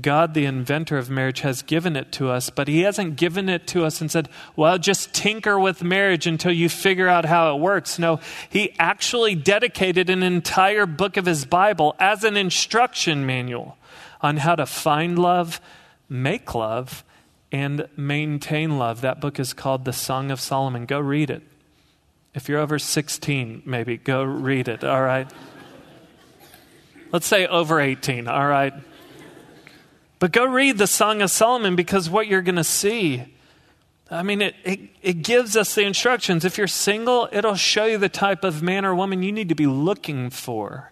God, 0.00 0.34
the 0.34 0.44
inventor 0.44 0.98
of 0.98 1.10
marriage, 1.10 1.40
has 1.40 1.62
given 1.62 1.96
it 1.96 2.12
to 2.12 2.28
us, 2.30 2.48
but 2.48 2.68
He 2.68 2.82
hasn't 2.82 3.16
given 3.16 3.48
it 3.48 3.66
to 3.68 3.84
us 3.84 4.00
and 4.00 4.10
said, 4.10 4.28
well, 4.54 4.78
just 4.78 5.12
tinker 5.12 5.58
with 5.58 5.82
marriage 5.82 6.26
until 6.26 6.52
you 6.52 6.68
figure 6.68 7.08
out 7.08 7.24
how 7.24 7.54
it 7.54 7.60
works. 7.60 7.98
No, 7.98 8.20
He 8.48 8.74
actually 8.78 9.34
dedicated 9.34 10.08
an 10.08 10.22
entire 10.22 10.86
book 10.86 11.16
of 11.16 11.26
His 11.26 11.44
Bible 11.44 11.96
as 11.98 12.22
an 12.22 12.36
instruction 12.36 13.26
manual 13.26 13.76
on 14.20 14.36
how 14.36 14.54
to 14.54 14.66
find 14.66 15.18
love, 15.18 15.60
make 16.10 16.54
love, 16.54 17.04
and 17.52 17.88
maintain 17.96 18.78
love. 18.78 19.00
That 19.00 19.20
book 19.20 19.40
is 19.40 19.52
called 19.52 19.84
The 19.84 19.92
Song 19.92 20.30
of 20.30 20.40
Solomon. 20.40 20.84
Go 20.84 21.00
read 21.00 21.30
it. 21.30 21.42
If 22.34 22.48
you're 22.48 22.60
over 22.60 22.78
16, 22.78 23.62
maybe 23.64 23.96
go 23.96 24.22
read 24.22 24.68
it, 24.68 24.84
all 24.84 25.02
right? 25.02 25.30
Let's 27.12 27.26
say 27.26 27.46
over 27.46 27.80
18, 27.80 28.28
all 28.28 28.46
right? 28.46 28.72
But 30.20 30.32
go 30.32 30.44
read 30.44 30.78
the 30.78 30.86
Song 30.86 31.22
of 31.22 31.30
Solomon 31.30 31.74
because 31.74 32.08
what 32.08 32.28
you're 32.28 32.42
going 32.42 32.56
to 32.56 32.64
see, 32.64 33.24
I 34.10 34.22
mean, 34.22 34.42
it, 34.42 34.54
it, 34.64 34.80
it 35.02 35.22
gives 35.22 35.56
us 35.56 35.74
the 35.74 35.82
instructions. 35.82 36.44
If 36.44 36.56
you're 36.56 36.68
single, 36.68 37.28
it'll 37.32 37.56
show 37.56 37.86
you 37.86 37.98
the 37.98 38.08
type 38.08 38.44
of 38.44 38.62
man 38.62 38.84
or 38.84 38.94
woman 38.94 39.22
you 39.22 39.32
need 39.32 39.48
to 39.48 39.54
be 39.54 39.66
looking 39.66 40.30
for. 40.30 40.89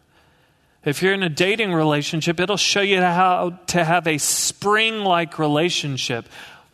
If 0.88 1.02
you're 1.02 1.12
in 1.12 1.22
a 1.22 1.28
dating 1.28 1.74
relationship, 1.74 2.40
it'll 2.40 2.56
show 2.56 2.80
you 2.80 3.02
how 3.02 3.58
to 3.66 3.84
have 3.84 4.06
a 4.06 4.16
spring 4.16 5.00
like 5.00 5.38
relationship. 5.38 6.26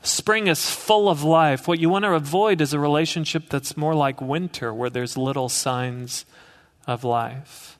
Spring 0.05 0.47
is 0.47 0.71
full 0.71 1.09
of 1.09 1.25
life. 1.25 1.67
What 1.67 1.81
you 1.81 1.91
want 1.91 2.05
to 2.05 2.13
avoid 2.13 2.61
is 2.61 2.73
a 2.73 2.79
relationship 2.79 3.49
that's 3.49 3.77
more 3.77 3.93
like 3.93 4.21
winter, 4.21 4.73
where 4.73 4.89
there's 4.89 5.17
little 5.17 5.49
signs 5.49 6.27
of 6.87 7.03
life. 7.03 7.77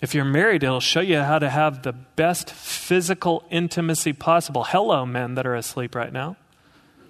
If 0.00 0.14
you're 0.14 0.24
married, 0.24 0.62
it'll 0.62 0.80
show 0.80 1.00
you 1.00 1.18
how 1.18 1.40
to 1.40 1.50
have 1.50 1.82
the 1.82 1.92
best 1.92 2.50
physical 2.50 3.44
intimacy 3.50 4.14
possible. 4.14 4.64
Hello, 4.64 5.04
men 5.04 5.34
that 5.34 5.46
are 5.46 5.54
asleep 5.54 5.94
right 5.94 6.12
now. 6.12 6.36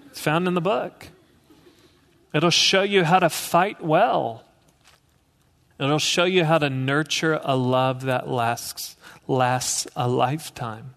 It's 0.07 0.19
found 0.19 0.45
in 0.45 0.55
the 0.55 0.61
book. 0.61 1.07
It'll 2.33 2.49
show 2.49 2.81
you 2.81 3.05
how 3.05 3.19
to 3.19 3.29
fight 3.29 3.81
well. 3.81 4.43
It'll 5.79 5.99
show 5.99 6.25
you 6.25 6.45
how 6.45 6.57
to 6.57 6.69
nurture 6.69 7.39
a 7.43 7.55
love 7.55 8.03
that 8.03 8.27
lasts, 8.27 8.95
lasts 9.27 9.87
a 9.95 10.07
lifetime. 10.07 10.95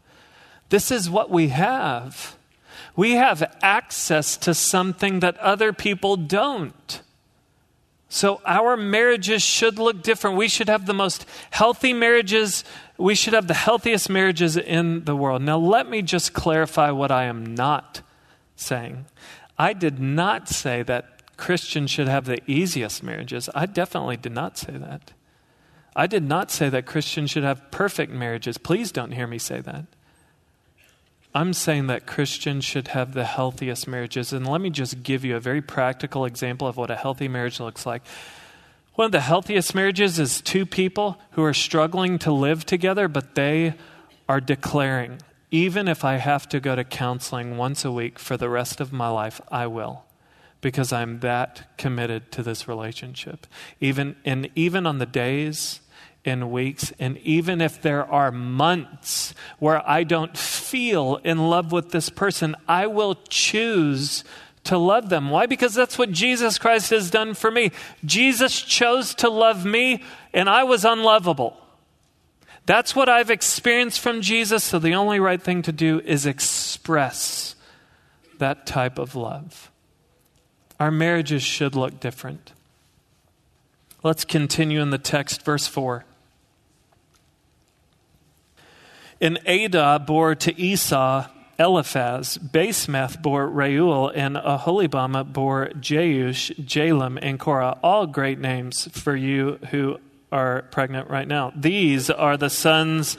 This 0.71 0.91
is 0.91 1.11
what 1.11 1.31
we 1.31 1.49
have. 1.49 2.37
We 2.97 3.13
have 3.13 3.57
access 3.63 4.37
to 4.39 4.55
something 4.55 5.21
that 5.21 5.37
other 5.39 5.73
people 5.73 6.17
don't. 6.17 7.03
So 8.09 8.41
our 8.45 8.77
marriages 8.77 9.43
should 9.43 9.79
look 9.79 10.03
different. 10.03 10.37
We 10.37 10.49
should 10.49 10.69
have 10.69 10.87
the 10.87 10.95
most 10.95 11.27
healthy 11.51 11.93
marriages. 11.93 12.65
We 12.99 13.15
should 13.15 13.35
have 13.35 13.47
the 13.47 13.55
healthiest 13.55 14.11
marriages 14.11 14.57
in 14.57 15.05
the 15.05 15.15
world. 15.15 15.43
Now, 15.43 15.59
let 15.59 15.89
me 15.89 16.03
just 16.03 16.33
clarify 16.33 16.91
what 16.91 17.13
I 17.13 17.25
am 17.25 17.55
not 17.55 18.01
saying. 18.57 19.05
I 19.57 19.75
did 19.75 20.01
not 20.01 20.49
say 20.49 20.83
that 20.83 21.20
Christians 21.41 21.91
should 21.91 22.07
have 22.07 22.27
the 22.27 22.39
easiest 22.47 23.03
marriages. 23.03 23.49
I 23.55 23.65
definitely 23.65 24.19
did 24.19 24.33
not 24.33 24.59
say 24.59 24.77
that. 24.77 25.13
I 25.97 26.07
did 26.07 26.23
not 26.23 26.51
say 26.51 26.69
that 26.69 26.85
Christians 26.85 27.31
should 27.31 27.43
have 27.43 27.71
perfect 27.71 28.13
marriages. 28.13 28.59
Please 28.59 28.93
don't 28.93 29.13
hear 29.13 29.27
me 29.27 29.39
say 29.39 29.61
that. 29.63 29.87
I'm 31.35 31.55
saying 31.55 31.87
that 31.87 32.07
Christians 32.07 32.65
should 32.65 32.89
have 32.89 33.15
the 33.15 33.25
healthiest 33.25 33.89
marriages. 33.89 34.35
And 34.35 34.47
let 34.47 34.61
me 34.61 34.69
just 34.69 35.03
give 35.03 35.25
you 35.25 35.35
a 35.35 35.41
very 35.41 35.63
practical 35.63 36.27
example 36.27 36.69
of 36.69 36.77
what 36.77 36.91
a 36.91 36.97
healthy 36.97 37.27
marriage 37.27 37.59
looks 37.59 37.87
like. 37.87 38.03
One 38.95 39.07
of 39.07 39.13
the 39.13 39.21
healthiest 39.21 39.75
marriages 39.75 40.19
is 40.19 40.43
two 40.43 40.67
people 40.67 41.19
who 41.33 41.43
are 41.43 41.55
struggling 41.55 42.19
to 42.19 42.33
live 42.33 42.67
together, 42.67 43.09
but 43.09 43.35
they 43.35 43.75
are 44.29 44.41
declaring, 44.41 45.23
even 45.51 45.89
if 45.89 46.05
I 46.05 46.17
have 46.17 46.49
to 46.51 46.61
go 46.61 46.77
to 46.77 46.85
counseling 46.85 47.57
once 47.57 47.83
a 47.85 47.91
week 47.91 48.19
for 48.19 48.37
the 48.37 48.51
rest 48.51 48.79
of 48.79 48.93
my 48.93 49.09
life, 49.09 49.41
I 49.51 49.67
will. 49.67 50.05
Because 50.61 50.93
I'm 50.93 51.21
that 51.21 51.77
committed 51.79 52.31
to 52.33 52.43
this 52.43 52.69
relationship. 52.69 53.47
Even 53.81 54.17
and 54.25 54.51
even 54.55 54.87
on 54.87 54.99
the 54.99 55.07
days 55.07 55.81
in 56.23 56.51
weeks, 56.51 56.93
and 56.99 57.17
even 57.19 57.63
if 57.63 57.81
there 57.81 58.05
are 58.05 58.31
months 58.31 59.35
where 59.59 59.89
I 59.89 60.05
don't 60.05 60.37
feel 60.37 61.17
in 61.25 61.39
love 61.49 61.73
with 61.73 61.91
this 61.91 62.11
person, 62.11 62.55
I 62.69 62.87
will 62.87 63.15
choose 63.29 64.23
to 64.65 64.77
love 64.77 65.09
them. 65.09 65.31
Why? 65.31 65.47
Because 65.47 65.75
that's 65.75 65.97
what 65.97 66.13
Jesus 66.13 66.59
Christ 66.59 66.91
has 66.91 67.11
done 67.11 67.33
for 67.33 67.51
me. 67.51 67.73
Jesus 68.05 68.61
chose 68.61 69.15
to 69.17 69.31
love 69.31 69.65
me, 69.65 70.05
and 70.35 70.51
I 70.51 70.65
was 70.65 70.85
unlovable. 70.85 71.57
That's 72.67 72.95
what 72.95 73.09
I've 73.09 73.31
experienced 73.31 74.01
from 74.01 74.21
Jesus, 74.21 74.63
so 74.63 74.79
the 74.79 74.95
only 74.95 75.19
right 75.19 75.41
thing 75.41 75.63
to 75.63 75.73
do 75.73 76.01
is 76.01 76.27
express 76.27 77.57
that 78.39 78.67
type 78.67 78.99
of 78.99 79.17
love. 79.17 79.70
Our 80.81 80.91
marriages 80.91 81.43
should 81.43 81.77
look 81.77 82.01
different. 82.01 82.53
Let's 84.03 84.25
continue 84.25 84.81
in 84.81 84.89
the 84.89 84.99
text, 84.99 85.43
verse 85.45 85.67
4. 85.67 86.07
And 89.21 89.39
Adah 89.47 89.99
bore 89.99 90.35
to 90.37 90.59
Esau 90.59 91.27
Eliphaz, 91.59 92.39
Basemath 92.39 93.21
bore 93.21 93.47
Reuel, 93.47 94.11
and 94.15 94.37
Aholibamah 94.37 95.31
bore 95.31 95.69
Jeush, 95.79 96.57
Jalam, 96.65 97.19
and 97.21 97.39
Korah. 97.39 97.79
All 97.83 98.07
great 98.07 98.39
names 98.39 98.89
for 98.91 99.15
you 99.15 99.59
who 99.71 100.01
are 100.33 100.63
pregnant 100.71 101.11
right 101.11 101.29
now. 101.29 101.53
These 101.55 102.09
are 102.09 102.39
the 102.39 102.49
sons 102.49 103.19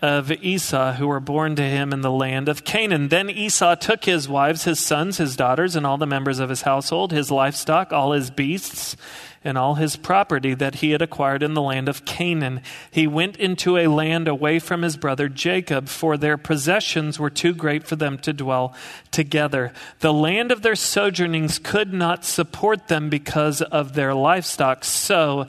of 0.00 0.30
Esau 0.30 0.92
who 0.92 1.08
were 1.08 1.20
born 1.20 1.56
to 1.56 1.62
him 1.62 1.92
in 1.92 2.02
the 2.02 2.10
land 2.10 2.48
of 2.48 2.64
Canaan. 2.64 3.08
Then 3.08 3.28
Esau 3.28 3.74
took 3.74 4.04
his 4.04 4.28
wives, 4.28 4.64
his 4.64 4.78
sons, 4.78 5.18
his 5.18 5.36
daughters, 5.36 5.76
and 5.76 5.86
all 5.86 5.98
the 5.98 6.06
members 6.06 6.38
of 6.38 6.48
his 6.48 6.62
household, 6.62 7.12
his 7.12 7.30
livestock, 7.30 7.92
all 7.92 8.12
his 8.12 8.30
beasts, 8.30 8.96
and 9.44 9.56
all 9.56 9.76
his 9.76 9.96
property 9.96 10.54
that 10.54 10.76
he 10.76 10.90
had 10.90 11.00
acquired 11.00 11.42
in 11.42 11.54
the 11.54 11.62
land 11.62 11.88
of 11.88 12.04
Canaan. 12.04 12.60
He 12.90 13.06
went 13.06 13.36
into 13.36 13.76
a 13.76 13.86
land 13.86 14.28
away 14.28 14.58
from 14.58 14.82
his 14.82 14.96
brother 14.96 15.28
Jacob, 15.28 15.88
for 15.88 16.16
their 16.16 16.36
possessions 16.36 17.18
were 17.18 17.30
too 17.30 17.54
great 17.54 17.84
for 17.84 17.96
them 17.96 18.18
to 18.18 18.32
dwell 18.32 18.74
together. 19.10 19.72
The 20.00 20.12
land 20.12 20.50
of 20.50 20.62
their 20.62 20.76
sojournings 20.76 21.58
could 21.58 21.92
not 21.92 22.24
support 22.24 22.88
them 22.88 23.08
because 23.08 23.62
of 23.62 23.94
their 23.94 24.14
livestock. 24.14 24.84
So 24.84 25.46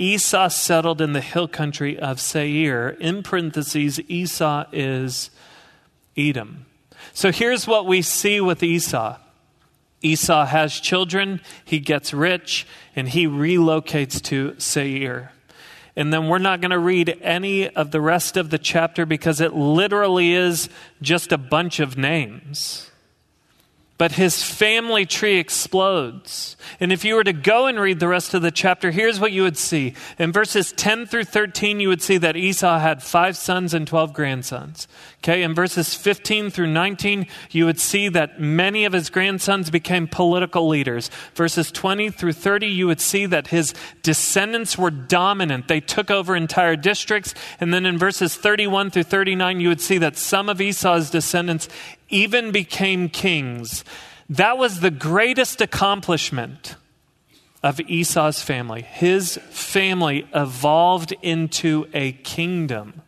Esau 0.00 0.48
settled 0.48 1.02
in 1.02 1.12
the 1.12 1.20
hill 1.20 1.46
country 1.46 1.98
of 1.98 2.18
Seir. 2.18 2.88
In 2.88 3.22
parentheses, 3.22 4.00
Esau 4.08 4.64
is 4.72 5.30
Edom. 6.16 6.64
So 7.12 7.30
here's 7.30 7.66
what 7.66 7.86
we 7.86 8.02
see 8.02 8.40
with 8.40 8.62
Esau 8.62 9.16
Esau 10.02 10.46
has 10.46 10.80
children, 10.80 11.42
he 11.62 11.78
gets 11.78 12.14
rich, 12.14 12.66
and 12.96 13.10
he 13.10 13.26
relocates 13.26 14.22
to 14.22 14.58
Seir. 14.58 15.32
And 15.94 16.10
then 16.10 16.28
we're 16.28 16.38
not 16.38 16.62
going 16.62 16.70
to 16.70 16.78
read 16.78 17.18
any 17.20 17.68
of 17.68 17.90
the 17.90 18.00
rest 18.00 18.38
of 18.38 18.48
the 18.48 18.58
chapter 18.58 19.04
because 19.04 19.42
it 19.42 19.52
literally 19.52 20.32
is 20.32 20.70
just 21.02 21.32
a 21.32 21.36
bunch 21.36 21.80
of 21.80 21.98
names 21.98 22.89
but 24.00 24.12
his 24.12 24.42
family 24.42 25.04
tree 25.04 25.36
explodes. 25.36 26.56
And 26.80 26.90
if 26.90 27.04
you 27.04 27.16
were 27.16 27.24
to 27.24 27.34
go 27.34 27.66
and 27.66 27.78
read 27.78 28.00
the 28.00 28.08
rest 28.08 28.32
of 28.32 28.40
the 28.40 28.50
chapter, 28.50 28.90
here's 28.90 29.20
what 29.20 29.30
you 29.30 29.42
would 29.42 29.58
see. 29.58 29.92
In 30.18 30.32
verses 30.32 30.72
10 30.72 31.04
through 31.04 31.24
13, 31.24 31.80
you 31.80 31.88
would 31.88 32.00
see 32.00 32.16
that 32.16 32.34
Esau 32.34 32.78
had 32.78 33.02
five 33.02 33.36
sons 33.36 33.74
and 33.74 33.86
12 33.86 34.14
grandsons. 34.14 34.88
Okay, 35.22 35.42
in 35.42 35.54
verses 35.54 35.94
15 35.94 36.48
through 36.48 36.68
19, 36.68 37.26
you 37.50 37.66
would 37.66 37.78
see 37.78 38.08
that 38.08 38.40
many 38.40 38.86
of 38.86 38.94
his 38.94 39.10
grandsons 39.10 39.68
became 39.68 40.08
political 40.08 40.66
leaders. 40.66 41.10
Verses 41.34 41.70
20 41.70 42.08
through 42.08 42.32
30, 42.32 42.66
you 42.66 42.86
would 42.86 43.02
see 43.02 43.26
that 43.26 43.48
his 43.48 43.74
descendants 44.02 44.78
were 44.78 44.90
dominant. 44.90 45.68
They 45.68 45.80
took 45.80 46.10
over 46.10 46.34
entire 46.34 46.74
districts. 46.74 47.34
And 47.60 47.74
then 47.74 47.84
in 47.84 47.98
verses 47.98 48.34
31 48.34 48.92
through 48.92 49.02
39, 49.02 49.60
you 49.60 49.68
would 49.68 49.82
see 49.82 49.98
that 49.98 50.16
some 50.16 50.48
of 50.48 50.58
Esau's 50.58 51.10
descendants 51.10 51.68
even 52.08 52.50
became 52.50 53.10
kings. 53.10 53.84
That 54.30 54.56
was 54.56 54.80
the 54.80 54.90
greatest 54.90 55.60
accomplishment 55.60 56.76
of 57.62 57.78
Esau's 57.80 58.40
family. 58.40 58.80
His 58.80 59.36
family 59.50 60.26
evolved 60.32 61.12
into 61.20 61.88
a 61.92 62.12
kingdom. 62.12 63.02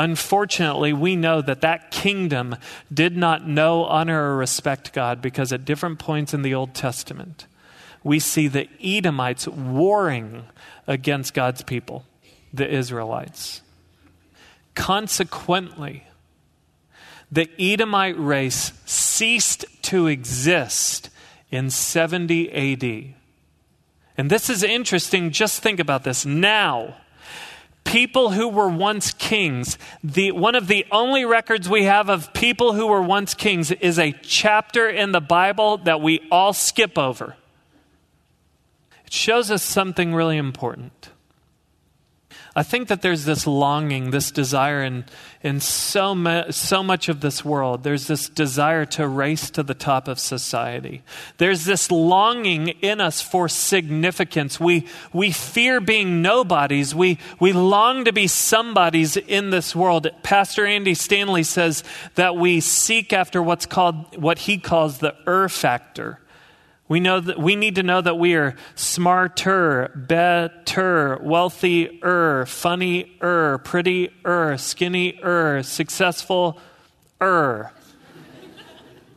Unfortunately, 0.00 0.94
we 0.94 1.14
know 1.14 1.42
that 1.42 1.60
that 1.60 1.90
kingdom 1.90 2.56
did 2.90 3.18
not 3.18 3.46
know, 3.46 3.84
honor, 3.84 4.30
or 4.30 4.36
respect 4.38 4.94
God 4.94 5.20
because 5.20 5.52
at 5.52 5.66
different 5.66 5.98
points 5.98 6.32
in 6.32 6.40
the 6.40 6.54
Old 6.54 6.72
Testament, 6.72 7.46
we 8.02 8.18
see 8.18 8.48
the 8.48 8.66
Edomites 8.82 9.46
warring 9.46 10.44
against 10.86 11.34
God's 11.34 11.62
people, 11.62 12.06
the 12.50 12.66
Israelites. 12.66 13.60
Consequently, 14.74 16.04
the 17.30 17.50
Edomite 17.58 18.18
race 18.18 18.72
ceased 18.86 19.66
to 19.82 20.06
exist 20.06 21.10
in 21.50 21.68
70 21.68 22.50
AD. 22.50 23.14
And 24.16 24.30
this 24.30 24.48
is 24.48 24.62
interesting. 24.62 25.30
Just 25.30 25.60
think 25.60 25.78
about 25.78 26.04
this. 26.04 26.24
Now, 26.24 26.96
people 27.90 28.30
who 28.30 28.46
were 28.46 28.68
once 28.68 29.12
kings, 29.12 29.76
the, 30.04 30.30
one 30.30 30.54
of 30.54 30.68
the 30.68 30.86
only 30.92 31.24
records 31.24 31.68
we 31.68 31.84
have 31.84 32.08
of 32.08 32.32
people 32.32 32.72
who 32.72 32.86
were 32.86 33.02
once 33.02 33.34
kings 33.34 33.72
is 33.72 33.98
a 33.98 34.12
chapter 34.22 34.88
in 34.88 35.10
the 35.10 35.20
Bible 35.20 35.78
that 35.78 36.00
we 36.00 36.20
all 36.30 36.52
skip 36.52 36.96
over. 36.96 37.34
It 39.04 39.12
shows 39.12 39.50
us 39.50 39.64
something 39.64 40.14
really 40.14 40.36
important. 40.36 41.10
I 42.56 42.64
think 42.64 42.88
that 42.88 43.00
there's 43.00 43.24
this 43.24 43.46
longing, 43.46 44.10
this 44.10 44.32
desire 44.32 44.82
in, 44.82 45.04
in 45.40 45.60
so, 45.60 46.50
so 46.50 46.82
much 46.82 47.08
of 47.08 47.20
this 47.20 47.44
world. 47.44 47.84
There's 47.84 48.08
this 48.08 48.28
desire 48.28 48.84
to 48.86 49.06
race 49.06 49.50
to 49.50 49.62
the 49.62 49.74
top 49.74 50.08
of 50.08 50.18
society. 50.18 51.02
There's 51.38 51.64
this 51.64 51.92
longing 51.92 52.68
in 52.68 53.00
us 53.00 53.20
for 53.20 53.48
significance. 53.48 54.58
We, 54.58 54.88
we 55.12 55.30
fear 55.30 55.80
being 55.80 56.22
nobodies. 56.22 56.92
We, 56.92 57.18
we 57.38 57.52
long 57.52 58.04
to 58.06 58.12
be 58.12 58.26
somebodies 58.26 59.16
in 59.16 59.50
this 59.50 59.76
world. 59.76 60.08
Pastor 60.24 60.66
Andy 60.66 60.94
Stanley 60.94 61.44
says 61.44 61.84
that 62.16 62.34
we 62.34 62.58
seek 62.60 63.12
after 63.12 63.40
what's 63.40 63.66
called, 63.66 64.20
what 64.20 64.40
he 64.40 64.58
calls 64.58 64.98
the 64.98 65.14
er 65.28 65.48
factor. 65.48 66.18
We, 66.90 66.98
know 66.98 67.20
that, 67.20 67.38
we 67.38 67.54
need 67.54 67.76
to 67.76 67.84
know 67.84 68.00
that 68.00 68.18
we 68.18 68.34
are 68.34 68.56
smarter, 68.74 69.92
better, 69.94 71.20
wealthier, 71.22 72.46
funnier, 72.46 73.58
prettier, 73.58 74.58
skinnier, 74.58 75.62
successful-er 75.62 77.70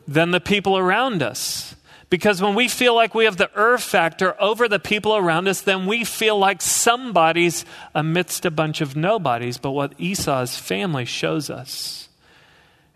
than 0.06 0.30
the 0.30 0.38
people 0.38 0.78
around 0.78 1.20
us. 1.20 1.74
Because 2.10 2.40
when 2.40 2.54
we 2.54 2.68
feel 2.68 2.94
like 2.94 3.12
we 3.12 3.24
have 3.24 3.38
the 3.38 3.50
er 3.58 3.76
factor 3.78 4.40
over 4.40 4.68
the 4.68 4.78
people 4.78 5.16
around 5.16 5.48
us, 5.48 5.60
then 5.60 5.86
we 5.86 6.04
feel 6.04 6.38
like 6.38 6.62
somebody's 6.62 7.64
amidst 7.92 8.46
a 8.46 8.52
bunch 8.52 8.82
of 8.82 8.94
nobodies. 8.94 9.58
But 9.58 9.72
what 9.72 9.94
Esau's 9.98 10.56
family 10.56 11.06
shows 11.06 11.50
us 11.50 12.08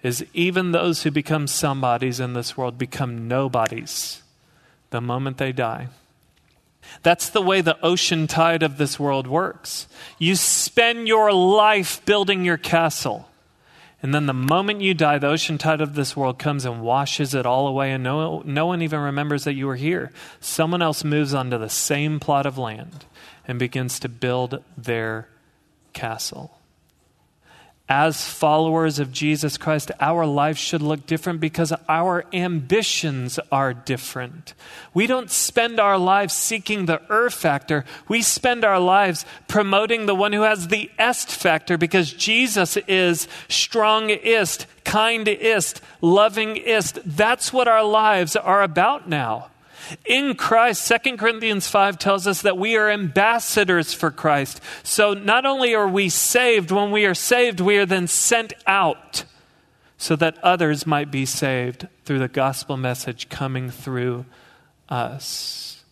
is 0.05 0.25
even 0.35 0.71
those 0.71 1.03
who 1.03 1.11
become 1.11 1.49
somebodies 1.49 2.21
in 2.21 2.35
this 2.35 2.57
world 2.57 2.79
become 2.79 3.27
nobodies 3.27 4.23
the 4.91 5.01
moment 5.01 5.39
they 5.39 5.53
die. 5.53 5.89
That's 7.03 7.29
the 7.29 7.43
way 7.43 7.61
the 7.61 7.81
ocean 7.85 8.27
tide 8.27 8.63
of 8.63 8.79
this 8.79 8.99
world 8.99 9.27
works. 9.27 9.89
You 10.19 10.37
spend 10.37 11.07
your 11.07 11.33
life 11.33 12.05
building 12.05 12.45
your 12.45 12.57
castle. 12.57 13.29
And 14.03 14.15
then 14.15 14.27
the 14.27 14.33
moment 14.33 14.81
you 14.81 14.95
die, 14.95 15.19
the 15.19 15.27
ocean 15.27 15.59
tide 15.59 15.81
of 15.81 15.95
this 15.95 16.17
world 16.17 16.39
comes 16.39 16.65
and 16.65 16.83
washes 16.83 17.35
it 17.35 17.47
all 17.47 17.67
away, 17.67 17.93
and 17.93 18.05
no, 18.05 18.43
no 18.45 18.67
one 18.67 18.81
even 18.81 19.01
remembers 19.01 19.45
that 19.45 19.55
you 19.55 19.67
were 19.67 19.77
here. 19.77 20.13
Someone 20.41 20.83
else 20.83 21.03
moves 21.03 21.35
onto 21.35 21.59
the 21.59 21.69
same 21.69 22.21
plot 22.21 22.47
of 22.47 22.57
land 22.57 23.05
and 23.47 23.59
begins 23.59 23.99
to 24.01 24.09
build 24.09 24.63
their 24.77 25.29
castle 25.93 26.58
as 27.89 28.29
followers 28.29 28.99
of 28.99 29.11
Jesus 29.11 29.57
Christ, 29.57 29.91
our 29.99 30.27
lives 30.27 30.59
should 30.59 30.83
look 30.83 31.07
different 31.07 31.41
because 31.41 31.73
our 31.89 32.27
ambitions 32.35 33.39
are 33.51 33.73
different. 33.73 34.53
We 34.93 35.07
don't 35.07 35.31
spend 35.31 35.81
our 35.81 35.97
lives 35.97 36.35
seeking 36.35 36.85
the 36.85 37.01
er 37.11 37.31
factor. 37.31 37.87
We 38.07 38.21
spend 38.21 38.63
our 38.65 38.79
lives 38.79 39.25
promoting 39.47 40.05
the 40.05 40.15
one 40.15 40.35
who 40.35 40.43
has 40.43 40.69
the 40.69 40.91
est 40.99 41.31
factor 41.31 41.79
because 41.79 42.13
Jesus 42.13 42.77
is 42.87 43.27
strongest, 43.49 44.67
kindest, 44.85 45.81
lovingest. 46.03 47.01
That's 47.07 47.53
what 47.53 47.69
our 47.69 47.85
lives 47.85 48.37
are 48.37 48.63
about 48.63 49.09
now. 49.09 49.49
In 50.05 50.35
Christ, 50.35 50.91
2 51.05 51.17
Corinthians 51.17 51.69
5 51.69 51.99
tells 51.99 52.27
us 52.27 52.43
that 52.43 52.59
we 52.59 52.77
are 52.77 52.91
ambassadors 52.91 53.93
for 53.93 54.11
Christ. 54.11 54.61
So 54.83 55.15
not 55.15 55.47
only 55.47 55.75
are 55.75 55.89
we 55.89 56.09
saved, 56.09 56.71
when 56.71 56.91
we 56.91 57.07
are 57.07 57.15
saved, 57.15 57.61
we 57.61 57.79
are 57.79 57.87
then 57.87 58.07
sent 58.07 58.53
out 58.67 59.25
so 59.97 60.15
that 60.17 60.39
others 60.45 60.87
might 60.87 61.11
be 61.11 61.27
saved 61.27 61.89
through 62.05 62.21
the 62.21 62.29
gospel 62.29 62.77
message 62.77 63.29
coming 63.29 63.71
through 63.71 64.25
us. 64.89 65.85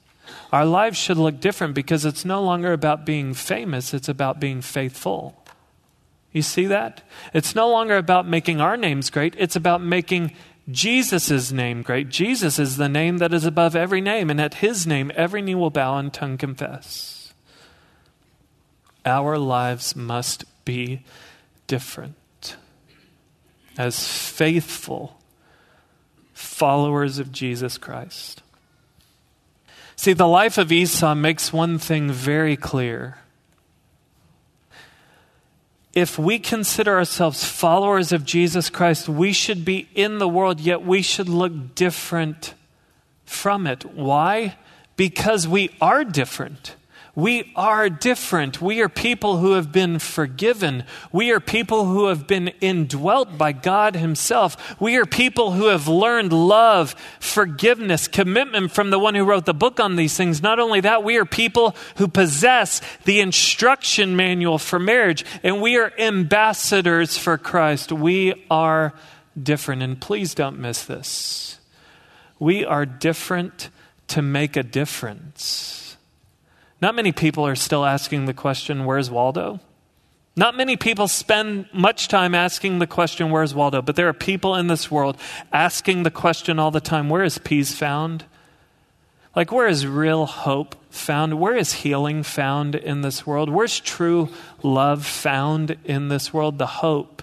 Our 0.53 0.65
lives 0.65 0.97
should 0.97 1.19
look 1.19 1.41
different 1.41 1.75
because 1.75 2.05
it's 2.05 2.25
no 2.25 2.43
longer 2.43 2.73
about 2.73 3.05
being 3.05 3.35
famous, 3.35 3.93
it's 3.93 4.09
about 4.09 4.39
being 4.39 4.61
faithful. 4.61 5.43
You 6.33 6.43
see 6.43 6.67
that? 6.67 7.03
It's 7.33 7.55
no 7.55 7.69
longer 7.69 7.97
about 7.97 8.29
making 8.29 8.61
our 8.61 8.77
names 8.77 9.11
great, 9.11 9.35
it's 9.39 9.57
about 9.57 9.83
making 9.83 10.33
Jesus' 10.71 11.53
name 11.53 11.83
great. 11.83 12.09
Jesus 12.09 12.59
is 12.59 12.77
the 12.77 12.89
name 12.89 13.19
that 13.19 13.33
is 13.33 13.45
above 13.45 13.77
every 13.77 14.01
name, 14.01 14.31
and 14.31 14.41
at 14.41 14.55
his 14.55 14.87
name 14.87 15.13
every 15.15 15.41
knee 15.43 15.55
will 15.55 15.71
bow 15.71 15.97
and 15.97 16.13
tongue 16.13 16.37
confess. 16.37 17.33
Our 19.05 19.39
lives 19.39 19.95
must 19.95 20.45
be 20.65 21.03
different. 21.69 22.57
As 23.79 24.09
faithful 24.09 25.21
followers 26.33 27.19
of 27.19 27.31
Jesus 27.31 27.79
Christ. 27.79 28.43
See, 29.95 30.13
the 30.13 30.27
life 30.27 30.59
of 30.59 30.73
Esau 30.73 31.15
makes 31.15 31.53
one 31.53 31.79
thing 31.79 32.11
very 32.11 32.57
clear 32.57 33.19
if 35.97 36.19
we 36.19 36.39
consider 36.39 36.95
ourselves 36.95 37.43
followers 37.43 38.13
of 38.13 38.23
Jesus 38.23 38.69
Christ, 38.69 39.09
we 39.09 39.33
should 39.33 39.65
be 39.65 39.89
in 39.95 40.19
the 40.19 40.29
world, 40.29 40.61
yet 40.61 40.83
we 40.83 41.01
should 41.01 41.27
look 41.27 41.75
different 41.75 42.53
from 43.25 43.67
it. 43.67 43.83
Why? 43.95 44.57
Because 44.97 45.49
we 45.49 45.71
are 45.81 46.05
different. 46.05 46.76
We 47.17 47.51
are 47.57 47.89
different. 47.89 48.61
We 48.61 48.83
are 48.83 48.91
people 48.91 49.39
who 49.39 49.53
have 49.53 49.73
been 49.73 49.99
forgiven. 49.99 50.85
We 51.11 51.31
are 51.33 51.41
people 51.41 51.87
who 51.87 52.09
have 52.09 52.27
been 52.27 52.49
indwelt 52.61 53.39
by 53.39 53.53
God 53.53 53.97
Himself. 53.97 54.79
We 54.79 54.97
are 54.97 55.07
people 55.07 55.53
who 55.53 55.69
have 55.69 55.89
learned 55.89 56.35
love, 56.35 56.95
forgiveness, 57.19 58.07
commitment 58.07 58.71
from 58.71 58.91
the 58.91 58.99
one 58.99 59.15
who 59.15 59.25
wrote 59.25 59.47
the 59.47 59.55
book 59.55 59.81
on 59.81 59.97
these 59.97 60.15
things. 60.15 60.43
Not 60.43 60.59
only 60.59 60.81
that, 60.83 61.05
we 61.05 61.17
are 61.17 61.25
people 61.25 61.75
who 61.97 62.07
possess 62.07 62.83
the 63.07 63.21
instruction 63.21 64.15
manual 64.15 64.59
for 64.59 64.79
marriage, 64.79 65.25
and 65.43 65.63
we 65.63 65.79
are 65.79 65.95
ambassadors 65.99 67.17
for 67.17 67.39
Christ. 67.39 67.93
We 67.93 68.45
are 68.51 68.93
different. 69.43 69.83
And 69.83 69.99
please 69.99 70.35
don't 70.35 70.59
miss 70.59 70.85
this. 70.85 71.59
We 72.39 72.63
are 72.67 72.85
different 72.85 73.71
to 74.09 74.21
make 74.21 74.59
a 74.59 74.63
difference. 74.63 75.86
Not 76.81 76.95
many 76.95 77.13
people 77.13 77.47
are 77.47 77.57
still 77.57 77.85
asking 77.85 78.27
the 78.27 78.35
question, 78.35 78.85
Where's 78.85 79.11
Waldo? 79.11 79.61
Not 80.39 80.55
many 80.55 80.77
people 80.77 81.09
spend 81.09 81.67
much 81.73 82.09
time 82.09 82.35
asking 82.35 82.79
the 82.79 82.87
question, 82.87 83.31
Where's 83.31 83.55
Waldo? 83.55 83.81
But 83.81 83.97
there 83.97 84.09
are 84.09 84.13
people 84.13 84.55
in 84.55 84.67
this 84.67 84.91
world 84.91 85.17
asking 85.53 86.03
the 86.03 86.11
question 86.11 86.59
all 86.59 86.71
the 86.71 86.81
time, 86.81 87.09
Where 87.09 87.25
is 87.25 87.39
peace 87.39 87.75
found? 87.75 88.25
Like, 89.35 89.53
where 89.53 89.69
is 89.69 89.87
real 89.87 90.25
hope 90.25 90.77
found? 90.91 91.39
Where 91.39 91.55
is 91.57 91.75
healing 91.75 92.23
found 92.23 92.75
in 92.75 93.03
this 93.03 93.27
world? 93.27 93.51
Where's 93.51 93.79
true 93.79 94.31
love 94.63 95.05
found 95.05 95.77
in 95.85 96.09
this 96.09 96.33
world? 96.33 96.57
The 96.57 96.67
hope 96.67 97.23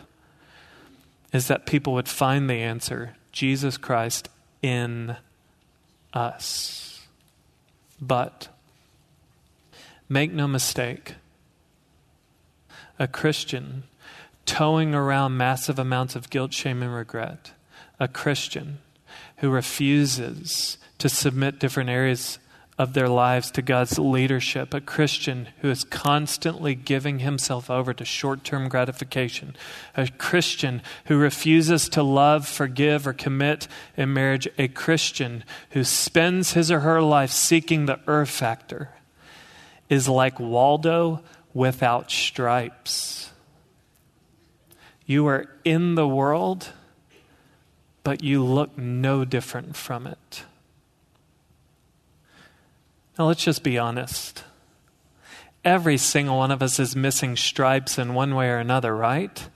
is 1.31 1.47
that 1.47 1.65
people 1.65 1.93
would 1.93 2.07
find 2.07 2.47
the 2.47 2.53
answer 2.53 3.15
Jesus 3.31 3.77
Christ 3.77 4.29
in 4.61 5.17
us. 6.13 7.01
But 7.99 8.47
Make 10.13 10.31
no 10.31 10.47
mistake, 10.47 11.15
a 12.99 13.07
Christian 13.07 13.85
towing 14.45 14.93
around 14.93 15.37
massive 15.37 15.79
amounts 15.79 16.15
of 16.15 16.29
guilt, 16.29 16.53
shame, 16.53 16.83
and 16.83 16.93
regret, 16.93 17.53
a 17.99 18.07
Christian 18.07 18.77
who 19.37 19.49
refuses 19.49 20.77
to 20.99 21.09
submit 21.09 21.57
different 21.57 21.89
areas 21.89 22.37
of 22.77 22.93
their 22.93 23.09
lives 23.09 23.49
to 23.53 23.63
God's 23.63 23.97
leadership, 23.97 24.75
a 24.75 24.81
Christian 24.81 25.47
who 25.61 25.71
is 25.71 25.83
constantly 25.83 26.75
giving 26.75 27.17
himself 27.17 27.71
over 27.71 27.91
to 27.91 28.05
short 28.05 28.43
term 28.43 28.69
gratification, 28.69 29.55
a 29.97 30.07
Christian 30.09 30.83
who 31.05 31.17
refuses 31.17 31.89
to 31.89 32.03
love, 32.03 32.47
forgive, 32.47 33.07
or 33.07 33.13
commit 33.13 33.67
in 33.97 34.13
marriage, 34.13 34.47
a 34.59 34.67
Christian 34.67 35.43
who 35.71 35.83
spends 35.83 36.53
his 36.53 36.69
or 36.69 36.81
her 36.81 37.01
life 37.01 37.31
seeking 37.31 37.87
the 37.87 37.99
earth 38.05 38.29
factor 38.29 38.91
is 39.93 40.09
like 40.09 40.39
Waldo 40.39 41.21
without 41.53 42.09
stripes. 42.09 43.31
You 45.05 45.27
are 45.27 45.45
in 45.63 45.93
the 45.93 46.07
world, 46.07 46.69
but 48.03 48.23
you 48.23 48.43
look 48.43 48.75
no 48.75 49.23
different 49.23 49.75
from 49.75 50.07
it. 50.07 50.45
Now, 53.19 53.27
let's 53.27 53.43
just 53.43 53.61
be 53.61 53.77
honest. 53.77 54.43
Every 55.63 55.97
single 55.97 56.39
one 56.39 56.49
of 56.49 56.63
us 56.63 56.79
is 56.79 56.95
missing 56.95 57.37
stripes 57.37 57.99
in 57.99 58.15
one 58.15 58.33
way 58.33 58.49
or 58.49 58.57
another, 58.57 58.95
right? 58.95 59.47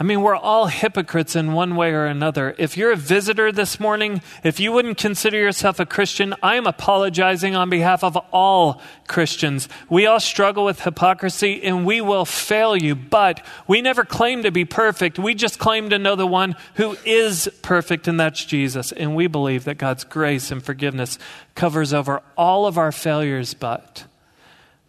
I 0.00 0.02
mean, 0.02 0.22
we're 0.22 0.34
all 0.34 0.68
hypocrites 0.68 1.36
in 1.36 1.52
one 1.52 1.76
way 1.76 1.92
or 1.92 2.06
another. 2.06 2.54
If 2.56 2.74
you're 2.74 2.90
a 2.90 2.96
visitor 2.96 3.52
this 3.52 3.78
morning, 3.78 4.22
if 4.42 4.58
you 4.58 4.72
wouldn't 4.72 4.96
consider 4.96 5.36
yourself 5.36 5.78
a 5.78 5.84
Christian, 5.84 6.34
I 6.42 6.56
am 6.56 6.66
apologizing 6.66 7.54
on 7.54 7.68
behalf 7.68 8.02
of 8.02 8.16
all 8.32 8.80
Christians. 9.08 9.68
We 9.90 10.06
all 10.06 10.18
struggle 10.18 10.64
with 10.64 10.80
hypocrisy 10.80 11.62
and 11.62 11.84
we 11.84 12.00
will 12.00 12.24
fail 12.24 12.74
you, 12.74 12.94
but 12.94 13.44
we 13.68 13.82
never 13.82 14.06
claim 14.06 14.42
to 14.44 14.50
be 14.50 14.64
perfect. 14.64 15.18
We 15.18 15.34
just 15.34 15.58
claim 15.58 15.90
to 15.90 15.98
know 15.98 16.16
the 16.16 16.26
one 16.26 16.56
who 16.76 16.96
is 17.04 17.50
perfect, 17.60 18.08
and 18.08 18.18
that's 18.18 18.42
Jesus. 18.46 18.92
And 18.92 19.14
we 19.14 19.26
believe 19.26 19.64
that 19.64 19.76
God's 19.76 20.04
grace 20.04 20.50
and 20.50 20.62
forgiveness 20.62 21.18
covers 21.54 21.92
over 21.92 22.22
all 22.38 22.66
of 22.66 22.78
our 22.78 22.90
failures, 22.90 23.52
but 23.52 24.06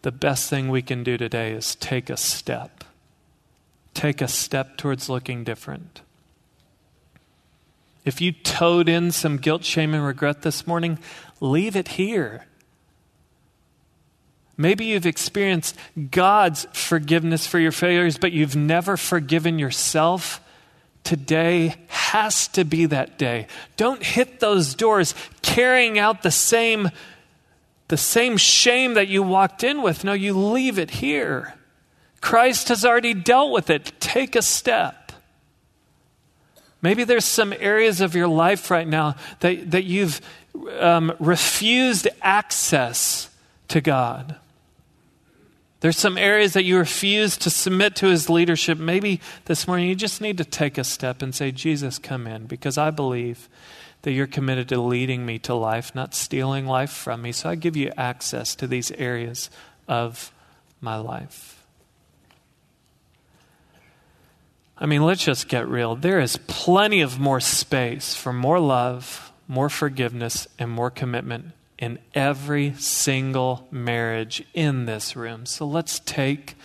the 0.00 0.10
best 0.10 0.48
thing 0.48 0.70
we 0.70 0.80
can 0.80 1.04
do 1.04 1.18
today 1.18 1.52
is 1.52 1.74
take 1.74 2.08
a 2.08 2.16
step 2.16 2.82
take 3.94 4.20
a 4.20 4.28
step 4.28 4.76
towards 4.76 5.08
looking 5.08 5.44
different. 5.44 6.02
If 8.04 8.20
you 8.20 8.32
towed 8.32 8.88
in 8.88 9.12
some 9.12 9.36
guilt, 9.36 9.64
shame, 9.64 9.94
and 9.94 10.04
regret 10.04 10.42
this 10.42 10.66
morning, 10.66 10.98
leave 11.40 11.76
it 11.76 11.88
here. 11.88 12.46
Maybe 14.56 14.86
you've 14.86 15.06
experienced 15.06 15.76
God's 16.10 16.66
forgiveness 16.72 17.46
for 17.46 17.58
your 17.58 17.72
failures, 17.72 18.18
but 18.18 18.32
you've 18.32 18.56
never 18.56 18.96
forgiven 18.96 19.58
yourself. 19.58 20.40
Today 21.04 21.76
has 21.88 22.48
to 22.48 22.64
be 22.64 22.86
that 22.86 23.18
day. 23.18 23.46
Don't 23.76 24.02
hit 24.02 24.40
those 24.40 24.74
doors 24.74 25.14
carrying 25.40 25.98
out 25.98 26.22
the 26.22 26.30
same, 26.30 26.90
the 27.88 27.96
same 27.96 28.36
shame 28.36 28.94
that 28.94 29.08
you 29.08 29.22
walked 29.22 29.64
in 29.64 29.82
with. 29.82 30.04
No, 30.04 30.12
you 30.12 30.36
leave 30.36 30.78
it 30.78 30.90
here. 30.90 31.54
Christ 32.22 32.68
has 32.68 32.86
already 32.86 33.12
dealt 33.12 33.52
with 33.52 33.68
it. 33.68 33.92
Take 34.00 34.34
a 34.34 34.42
step. 34.42 35.12
Maybe 36.80 37.04
there's 37.04 37.26
some 37.26 37.52
areas 37.52 38.00
of 38.00 38.14
your 38.14 38.28
life 38.28 38.70
right 38.70 38.88
now 38.88 39.16
that, 39.40 39.72
that 39.72 39.84
you've 39.84 40.20
um, 40.80 41.12
refused 41.18 42.08
access 42.22 43.28
to 43.68 43.80
God. 43.80 44.36
There's 45.80 45.98
some 45.98 46.16
areas 46.16 46.52
that 46.52 46.62
you 46.62 46.78
refuse 46.78 47.36
to 47.38 47.50
submit 47.50 47.96
to 47.96 48.06
his 48.06 48.30
leadership. 48.30 48.78
Maybe 48.78 49.20
this 49.46 49.66
morning 49.66 49.88
you 49.88 49.96
just 49.96 50.20
need 50.20 50.38
to 50.38 50.44
take 50.44 50.78
a 50.78 50.84
step 50.84 51.22
and 51.22 51.34
say, 51.34 51.50
Jesus, 51.50 51.98
come 51.98 52.28
in, 52.28 52.46
because 52.46 52.78
I 52.78 52.90
believe 52.90 53.48
that 54.02 54.12
you're 54.12 54.28
committed 54.28 54.68
to 54.68 54.80
leading 54.80 55.26
me 55.26 55.40
to 55.40 55.54
life, 55.54 55.92
not 55.94 56.14
stealing 56.14 56.66
life 56.66 56.90
from 56.90 57.22
me. 57.22 57.32
So 57.32 57.48
I 57.50 57.56
give 57.56 57.76
you 57.76 57.92
access 57.96 58.54
to 58.56 58.68
these 58.68 58.92
areas 58.92 59.50
of 59.88 60.32
my 60.80 60.96
life. 60.96 61.51
I 64.78 64.86
mean, 64.86 65.02
let's 65.02 65.24
just 65.24 65.48
get 65.48 65.68
real. 65.68 65.94
There 65.94 66.20
is 66.20 66.38
plenty 66.46 67.02
of 67.02 67.20
more 67.20 67.40
space 67.40 68.14
for 68.14 68.32
more 68.32 68.58
love, 68.58 69.32
more 69.46 69.68
forgiveness, 69.68 70.48
and 70.58 70.70
more 70.70 70.90
commitment 70.90 71.52
in 71.78 71.98
every 72.14 72.74
single 72.74 73.66
marriage 73.70 74.44
in 74.54 74.86
this 74.86 75.14
room. 75.16 75.46
So 75.46 75.66
let's 75.66 76.00
take, 76.00 76.56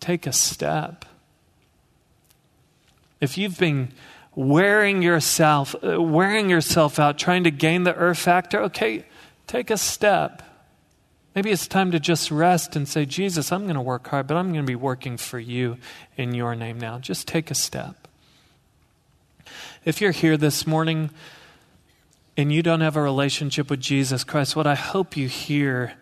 take 0.00 0.26
a 0.26 0.32
step. 0.32 1.04
If 3.20 3.38
you've 3.38 3.58
been 3.58 3.92
wearing 4.34 5.02
yourself, 5.02 5.74
uh, 5.82 6.02
wearing 6.02 6.50
yourself 6.50 6.98
out, 6.98 7.18
trying 7.18 7.44
to 7.44 7.50
gain 7.50 7.84
the 7.84 7.94
earth 7.94 8.18
factor, 8.18 8.62
okay, 8.62 9.04
take 9.46 9.70
a 9.70 9.76
step. 9.76 10.42
Maybe 11.34 11.50
it's 11.50 11.66
time 11.66 11.90
to 11.92 12.00
just 12.00 12.30
rest 12.30 12.76
and 12.76 12.86
say, 12.86 13.06
Jesus, 13.06 13.52
I'm 13.52 13.62
going 13.62 13.74
to 13.74 13.80
work 13.80 14.08
hard, 14.08 14.26
but 14.26 14.36
I'm 14.36 14.52
going 14.52 14.64
to 14.64 14.70
be 14.70 14.76
working 14.76 15.16
for 15.16 15.38
you 15.38 15.78
in 16.16 16.34
your 16.34 16.54
name 16.54 16.78
now. 16.78 16.98
Just 16.98 17.26
take 17.26 17.50
a 17.50 17.54
step. 17.54 18.08
If 19.84 20.00
you're 20.00 20.12
here 20.12 20.36
this 20.36 20.66
morning 20.66 21.10
and 22.36 22.52
you 22.52 22.62
don't 22.62 22.82
have 22.82 22.96
a 22.96 23.02
relationship 23.02 23.70
with 23.70 23.80
Jesus 23.80 24.24
Christ, 24.24 24.54
what 24.54 24.66
I 24.66 24.74
hope 24.74 25.16
you 25.16 25.26
hear 25.26 25.94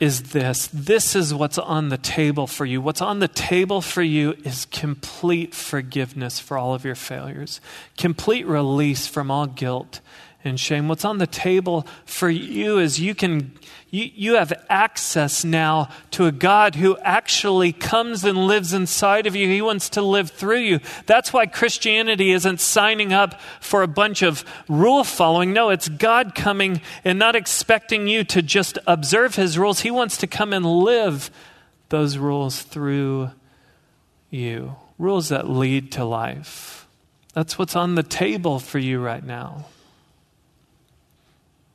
is 0.00 0.32
this 0.32 0.68
this 0.72 1.14
is 1.14 1.32
what's 1.34 1.58
on 1.58 1.90
the 1.90 1.98
table 1.98 2.46
for 2.46 2.64
you. 2.64 2.80
What's 2.80 3.02
on 3.02 3.18
the 3.18 3.28
table 3.28 3.82
for 3.82 4.02
you 4.02 4.34
is 4.44 4.64
complete 4.66 5.54
forgiveness 5.54 6.40
for 6.40 6.56
all 6.56 6.74
of 6.74 6.84
your 6.84 6.94
failures, 6.94 7.60
complete 7.98 8.46
release 8.46 9.06
from 9.06 9.30
all 9.30 9.46
guilt 9.46 10.00
and 10.44 10.58
shame. 10.58 10.88
What's 10.88 11.04
on 11.04 11.18
the 11.18 11.26
table 11.26 11.86
for 12.04 12.30
you 12.30 12.78
is 12.78 12.98
you 12.98 13.14
can 13.14 13.52
you, 13.90 14.08
you 14.14 14.34
have 14.34 14.52
access 14.68 15.44
now 15.44 15.88
to 16.12 16.26
a 16.26 16.32
God 16.32 16.76
who 16.76 16.96
actually 16.98 17.72
comes 17.72 18.24
and 18.24 18.46
lives 18.46 18.72
inside 18.72 19.26
of 19.26 19.34
you. 19.34 19.48
He 19.48 19.60
wants 19.60 19.90
to 19.90 20.02
live 20.02 20.30
through 20.30 20.60
you. 20.60 20.80
That's 21.06 21.32
why 21.32 21.46
Christianity 21.46 22.30
isn't 22.30 22.60
signing 22.60 23.12
up 23.12 23.40
for 23.60 23.82
a 23.82 23.88
bunch 23.88 24.22
of 24.22 24.44
rule 24.68 25.02
following. 25.02 25.52
No, 25.52 25.70
it's 25.70 25.88
God 25.88 26.34
coming 26.36 26.80
and 27.04 27.18
not 27.18 27.34
expecting 27.34 28.06
you 28.06 28.22
to 28.24 28.42
just 28.42 28.78
observe 28.86 29.34
his 29.34 29.58
rules. 29.58 29.80
He 29.80 29.90
wants 29.90 30.16
to 30.18 30.28
come 30.28 30.52
and 30.52 30.64
live 30.64 31.30
those 31.88 32.16
rules 32.16 32.62
through 32.62 33.32
you. 34.30 34.76
Rules 34.98 35.30
that 35.30 35.50
lead 35.50 35.92
to 35.92 36.04
life. 36.04 36.86
That's 37.34 37.58
what's 37.58 37.74
on 37.74 37.96
the 37.96 38.02
table 38.02 38.60
for 38.60 38.78
you 38.78 39.00
right 39.00 39.24
now. 39.24 39.66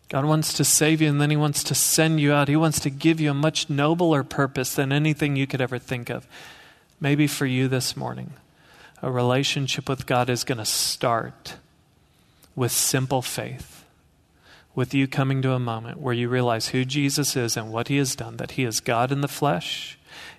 God 0.09 0.25
wants 0.25 0.53
to 0.53 0.63
save 0.63 1.01
you 1.01 1.09
and 1.09 1.19
then 1.19 1.31
He 1.31 1.35
wants 1.35 1.63
to 1.63 1.75
send 1.75 2.19
you 2.19 2.31
out. 2.31 2.47
He 2.47 2.55
wants 2.55 2.79
to 2.81 2.89
give 2.89 3.19
you 3.19 3.31
a 3.31 3.35
much 3.35 3.69
nobler 3.69 4.23
purpose 4.23 4.75
than 4.75 4.91
anything 4.91 5.35
you 5.35 5.47
could 5.47 5.61
ever 5.61 5.79
think 5.79 6.09
of. 6.09 6.27
Maybe 6.99 7.27
for 7.27 7.45
you 7.45 7.67
this 7.67 7.97
morning, 7.97 8.33
a 9.01 9.11
relationship 9.11 9.89
with 9.89 10.05
God 10.05 10.29
is 10.29 10.43
going 10.43 10.57
to 10.59 10.65
start 10.65 11.55
with 12.55 12.71
simple 12.71 13.21
faith, 13.21 13.83
with 14.73 14.93
you 14.93 15.07
coming 15.07 15.41
to 15.41 15.51
a 15.51 15.59
moment 15.59 15.99
where 15.99 16.13
you 16.13 16.29
realize 16.29 16.69
who 16.69 16.85
Jesus 16.85 17.35
is 17.35 17.57
and 17.57 17.71
what 17.71 17.89
he 17.89 17.97
has 17.97 18.15
done, 18.15 18.37
that 18.37 18.51
he 18.51 18.63
is 18.63 18.79
God 18.79 19.11
in 19.11 19.21
the 19.21 19.27
flesh, 19.27 19.97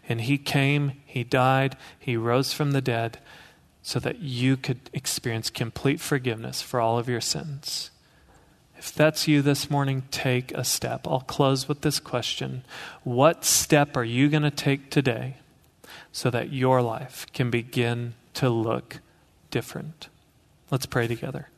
and 0.08 0.22
he 0.22 0.38
came, 0.38 0.92
he 1.04 1.24
died, 1.24 1.76
he 1.98 2.16
rose 2.16 2.52
from 2.52 2.70
the 2.70 2.80
dead 2.80 3.18
so 3.82 4.00
that 4.00 4.20
you 4.20 4.56
could 4.56 4.80
experience 4.92 5.50
complete 5.50 6.00
forgiveness 6.00 6.62
for 6.62 6.80
all 6.80 6.98
of 6.98 7.08
your 7.08 7.20
sins. 7.20 7.90
If 8.86 8.94
that's 8.94 9.26
you 9.26 9.42
this 9.42 9.68
morning, 9.68 10.04
take 10.12 10.52
a 10.52 10.62
step. 10.62 11.08
I'll 11.08 11.18
close 11.18 11.66
with 11.66 11.80
this 11.80 11.98
question 11.98 12.62
What 13.02 13.44
step 13.44 13.96
are 13.96 14.04
you 14.04 14.28
going 14.28 14.44
to 14.44 14.50
take 14.50 14.90
today 14.92 15.38
so 16.12 16.30
that 16.30 16.52
your 16.52 16.80
life 16.80 17.26
can 17.32 17.50
begin 17.50 18.14
to 18.34 18.48
look 18.48 19.00
different? 19.50 20.08
Let's 20.70 20.86
pray 20.86 21.08
together. 21.08 21.48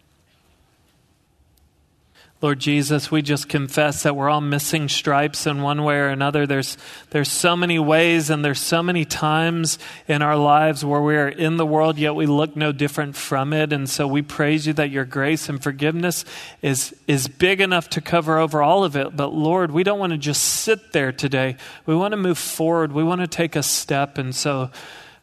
Lord 2.40 2.60
Jesus, 2.60 3.10
we 3.10 3.20
just 3.20 3.48
confess 3.48 4.04
that 4.04 4.14
we're 4.14 4.30
all 4.30 4.40
missing 4.40 4.88
stripes 4.88 5.44
in 5.44 5.60
one 5.60 5.82
way 5.82 5.96
or 5.96 6.06
another. 6.06 6.46
There's, 6.46 6.78
there's 7.10 7.32
so 7.32 7.56
many 7.56 7.80
ways 7.80 8.30
and 8.30 8.44
there's 8.44 8.60
so 8.60 8.80
many 8.80 9.04
times 9.04 9.76
in 10.06 10.22
our 10.22 10.36
lives 10.36 10.84
where 10.84 11.00
we 11.00 11.16
are 11.16 11.28
in 11.28 11.56
the 11.56 11.66
world, 11.66 11.98
yet 11.98 12.14
we 12.14 12.26
look 12.26 12.54
no 12.54 12.70
different 12.70 13.16
from 13.16 13.52
it. 13.52 13.72
And 13.72 13.90
so 13.90 14.06
we 14.06 14.22
praise 14.22 14.68
you 14.68 14.72
that 14.74 14.90
your 14.90 15.04
grace 15.04 15.48
and 15.48 15.60
forgiveness 15.60 16.24
is, 16.62 16.94
is 17.08 17.26
big 17.26 17.60
enough 17.60 17.90
to 17.90 18.00
cover 18.00 18.38
over 18.38 18.62
all 18.62 18.84
of 18.84 18.94
it. 18.94 19.16
But 19.16 19.34
Lord, 19.34 19.72
we 19.72 19.82
don't 19.82 19.98
want 19.98 20.12
to 20.12 20.18
just 20.18 20.44
sit 20.44 20.92
there 20.92 21.10
today. 21.10 21.56
We 21.86 21.96
want 21.96 22.12
to 22.12 22.16
move 22.16 22.38
forward. 22.38 22.92
We 22.92 23.02
want 23.02 23.20
to 23.20 23.26
take 23.26 23.56
a 23.56 23.64
step. 23.64 24.16
And 24.16 24.32
so, 24.32 24.70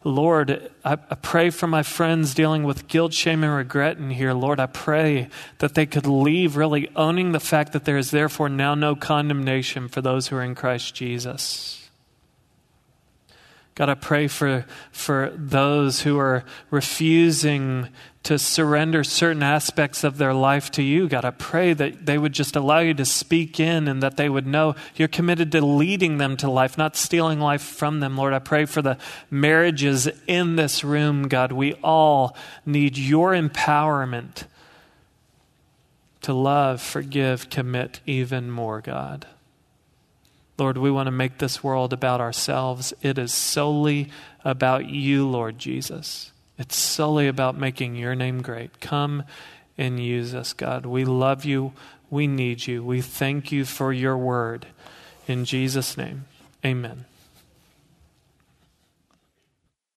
Lord, 0.06 0.70
I, 0.84 0.92
I, 0.92 1.14
pray 1.16 1.50
for 1.50 1.66
my 1.66 1.82
friends 1.82 2.32
dealing 2.32 2.62
with 2.62 2.86
guilt, 2.86 3.12
shame, 3.12 3.42
and 3.42 3.52
regret 3.52 3.98
in 3.98 4.10
here. 4.10 4.32
Lord, 4.32 4.60
I 4.60 4.66
pray 4.66 5.28
that 5.58 5.74
they 5.74 5.84
could 5.84 6.06
leave 6.06 6.56
really 6.56 6.88
owning 6.94 7.32
the 7.32 7.40
fact 7.40 7.72
that 7.72 7.84
there 7.86 7.98
is 7.98 8.12
therefore 8.12 8.48
now 8.48 8.76
no 8.76 8.94
condemnation 8.94 9.88
for 9.88 10.00
those 10.00 10.28
who 10.28 10.36
are 10.36 10.44
in 10.44 10.54
Christ 10.54 10.94
Jesus. 10.94 11.90
God, 13.74 13.88
I 13.88 13.94
pray 13.94 14.28
for, 14.28 14.64
for 14.92 15.32
those 15.34 16.02
who 16.02 16.20
are 16.20 16.44
refusing 16.70 17.88
to 18.26 18.40
surrender 18.40 19.04
certain 19.04 19.44
aspects 19.44 20.02
of 20.02 20.18
their 20.18 20.34
life 20.34 20.68
to 20.72 20.82
you. 20.82 21.08
God, 21.08 21.24
I 21.24 21.30
pray 21.30 21.72
that 21.74 22.06
they 22.06 22.18
would 22.18 22.32
just 22.32 22.56
allow 22.56 22.80
you 22.80 22.92
to 22.94 23.04
speak 23.04 23.60
in 23.60 23.86
and 23.86 24.02
that 24.02 24.16
they 24.16 24.28
would 24.28 24.48
know 24.48 24.74
you're 24.96 25.06
committed 25.06 25.52
to 25.52 25.64
leading 25.64 26.18
them 26.18 26.36
to 26.38 26.50
life, 26.50 26.76
not 26.76 26.96
stealing 26.96 27.38
life 27.38 27.62
from 27.62 28.00
them. 28.00 28.16
Lord, 28.16 28.32
I 28.32 28.40
pray 28.40 28.64
for 28.64 28.82
the 28.82 28.98
marriages 29.30 30.08
in 30.26 30.56
this 30.56 30.82
room, 30.82 31.28
God. 31.28 31.52
We 31.52 31.74
all 31.84 32.36
need 32.64 32.98
your 32.98 33.30
empowerment 33.30 34.46
to 36.22 36.32
love, 36.32 36.82
forgive, 36.82 37.48
commit 37.48 38.00
even 38.06 38.50
more, 38.50 38.80
God. 38.80 39.28
Lord, 40.58 40.78
we 40.78 40.90
want 40.90 41.06
to 41.06 41.12
make 41.12 41.38
this 41.38 41.62
world 41.62 41.92
about 41.92 42.20
ourselves. 42.20 42.92
It 43.02 43.18
is 43.18 43.32
solely 43.32 44.10
about 44.44 44.86
you, 44.86 45.28
Lord 45.28 45.60
Jesus. 45.60 46.32
It's 46.58 46.76
solely 46.76 47.28
about 47.28 47.58
making 47.58 47.96
your 47.96 48.14
name 48.14 48.42
great. 48.42 48.80
Come 48.80 49.24
and 49.76 50.00
use 50.00 50.34
us, 50.34 50.52
God. 50.52 50.86
We 50.86 51.04
love 51.04 51.44
you. 51.44 51.72
We 52.10 52.26
need 52.26 52.66
you. 52.66 52.82
We 52.82 53.02
thank 53.02 53.52
you 53.52 53.64
for 53.64 53.92
your 53.92 54.16
word. 54.16 54.66
In 55.26 55.44
Jesus' 55.44 55.96
name, 55.96 56.24
amen. 56.64 57.04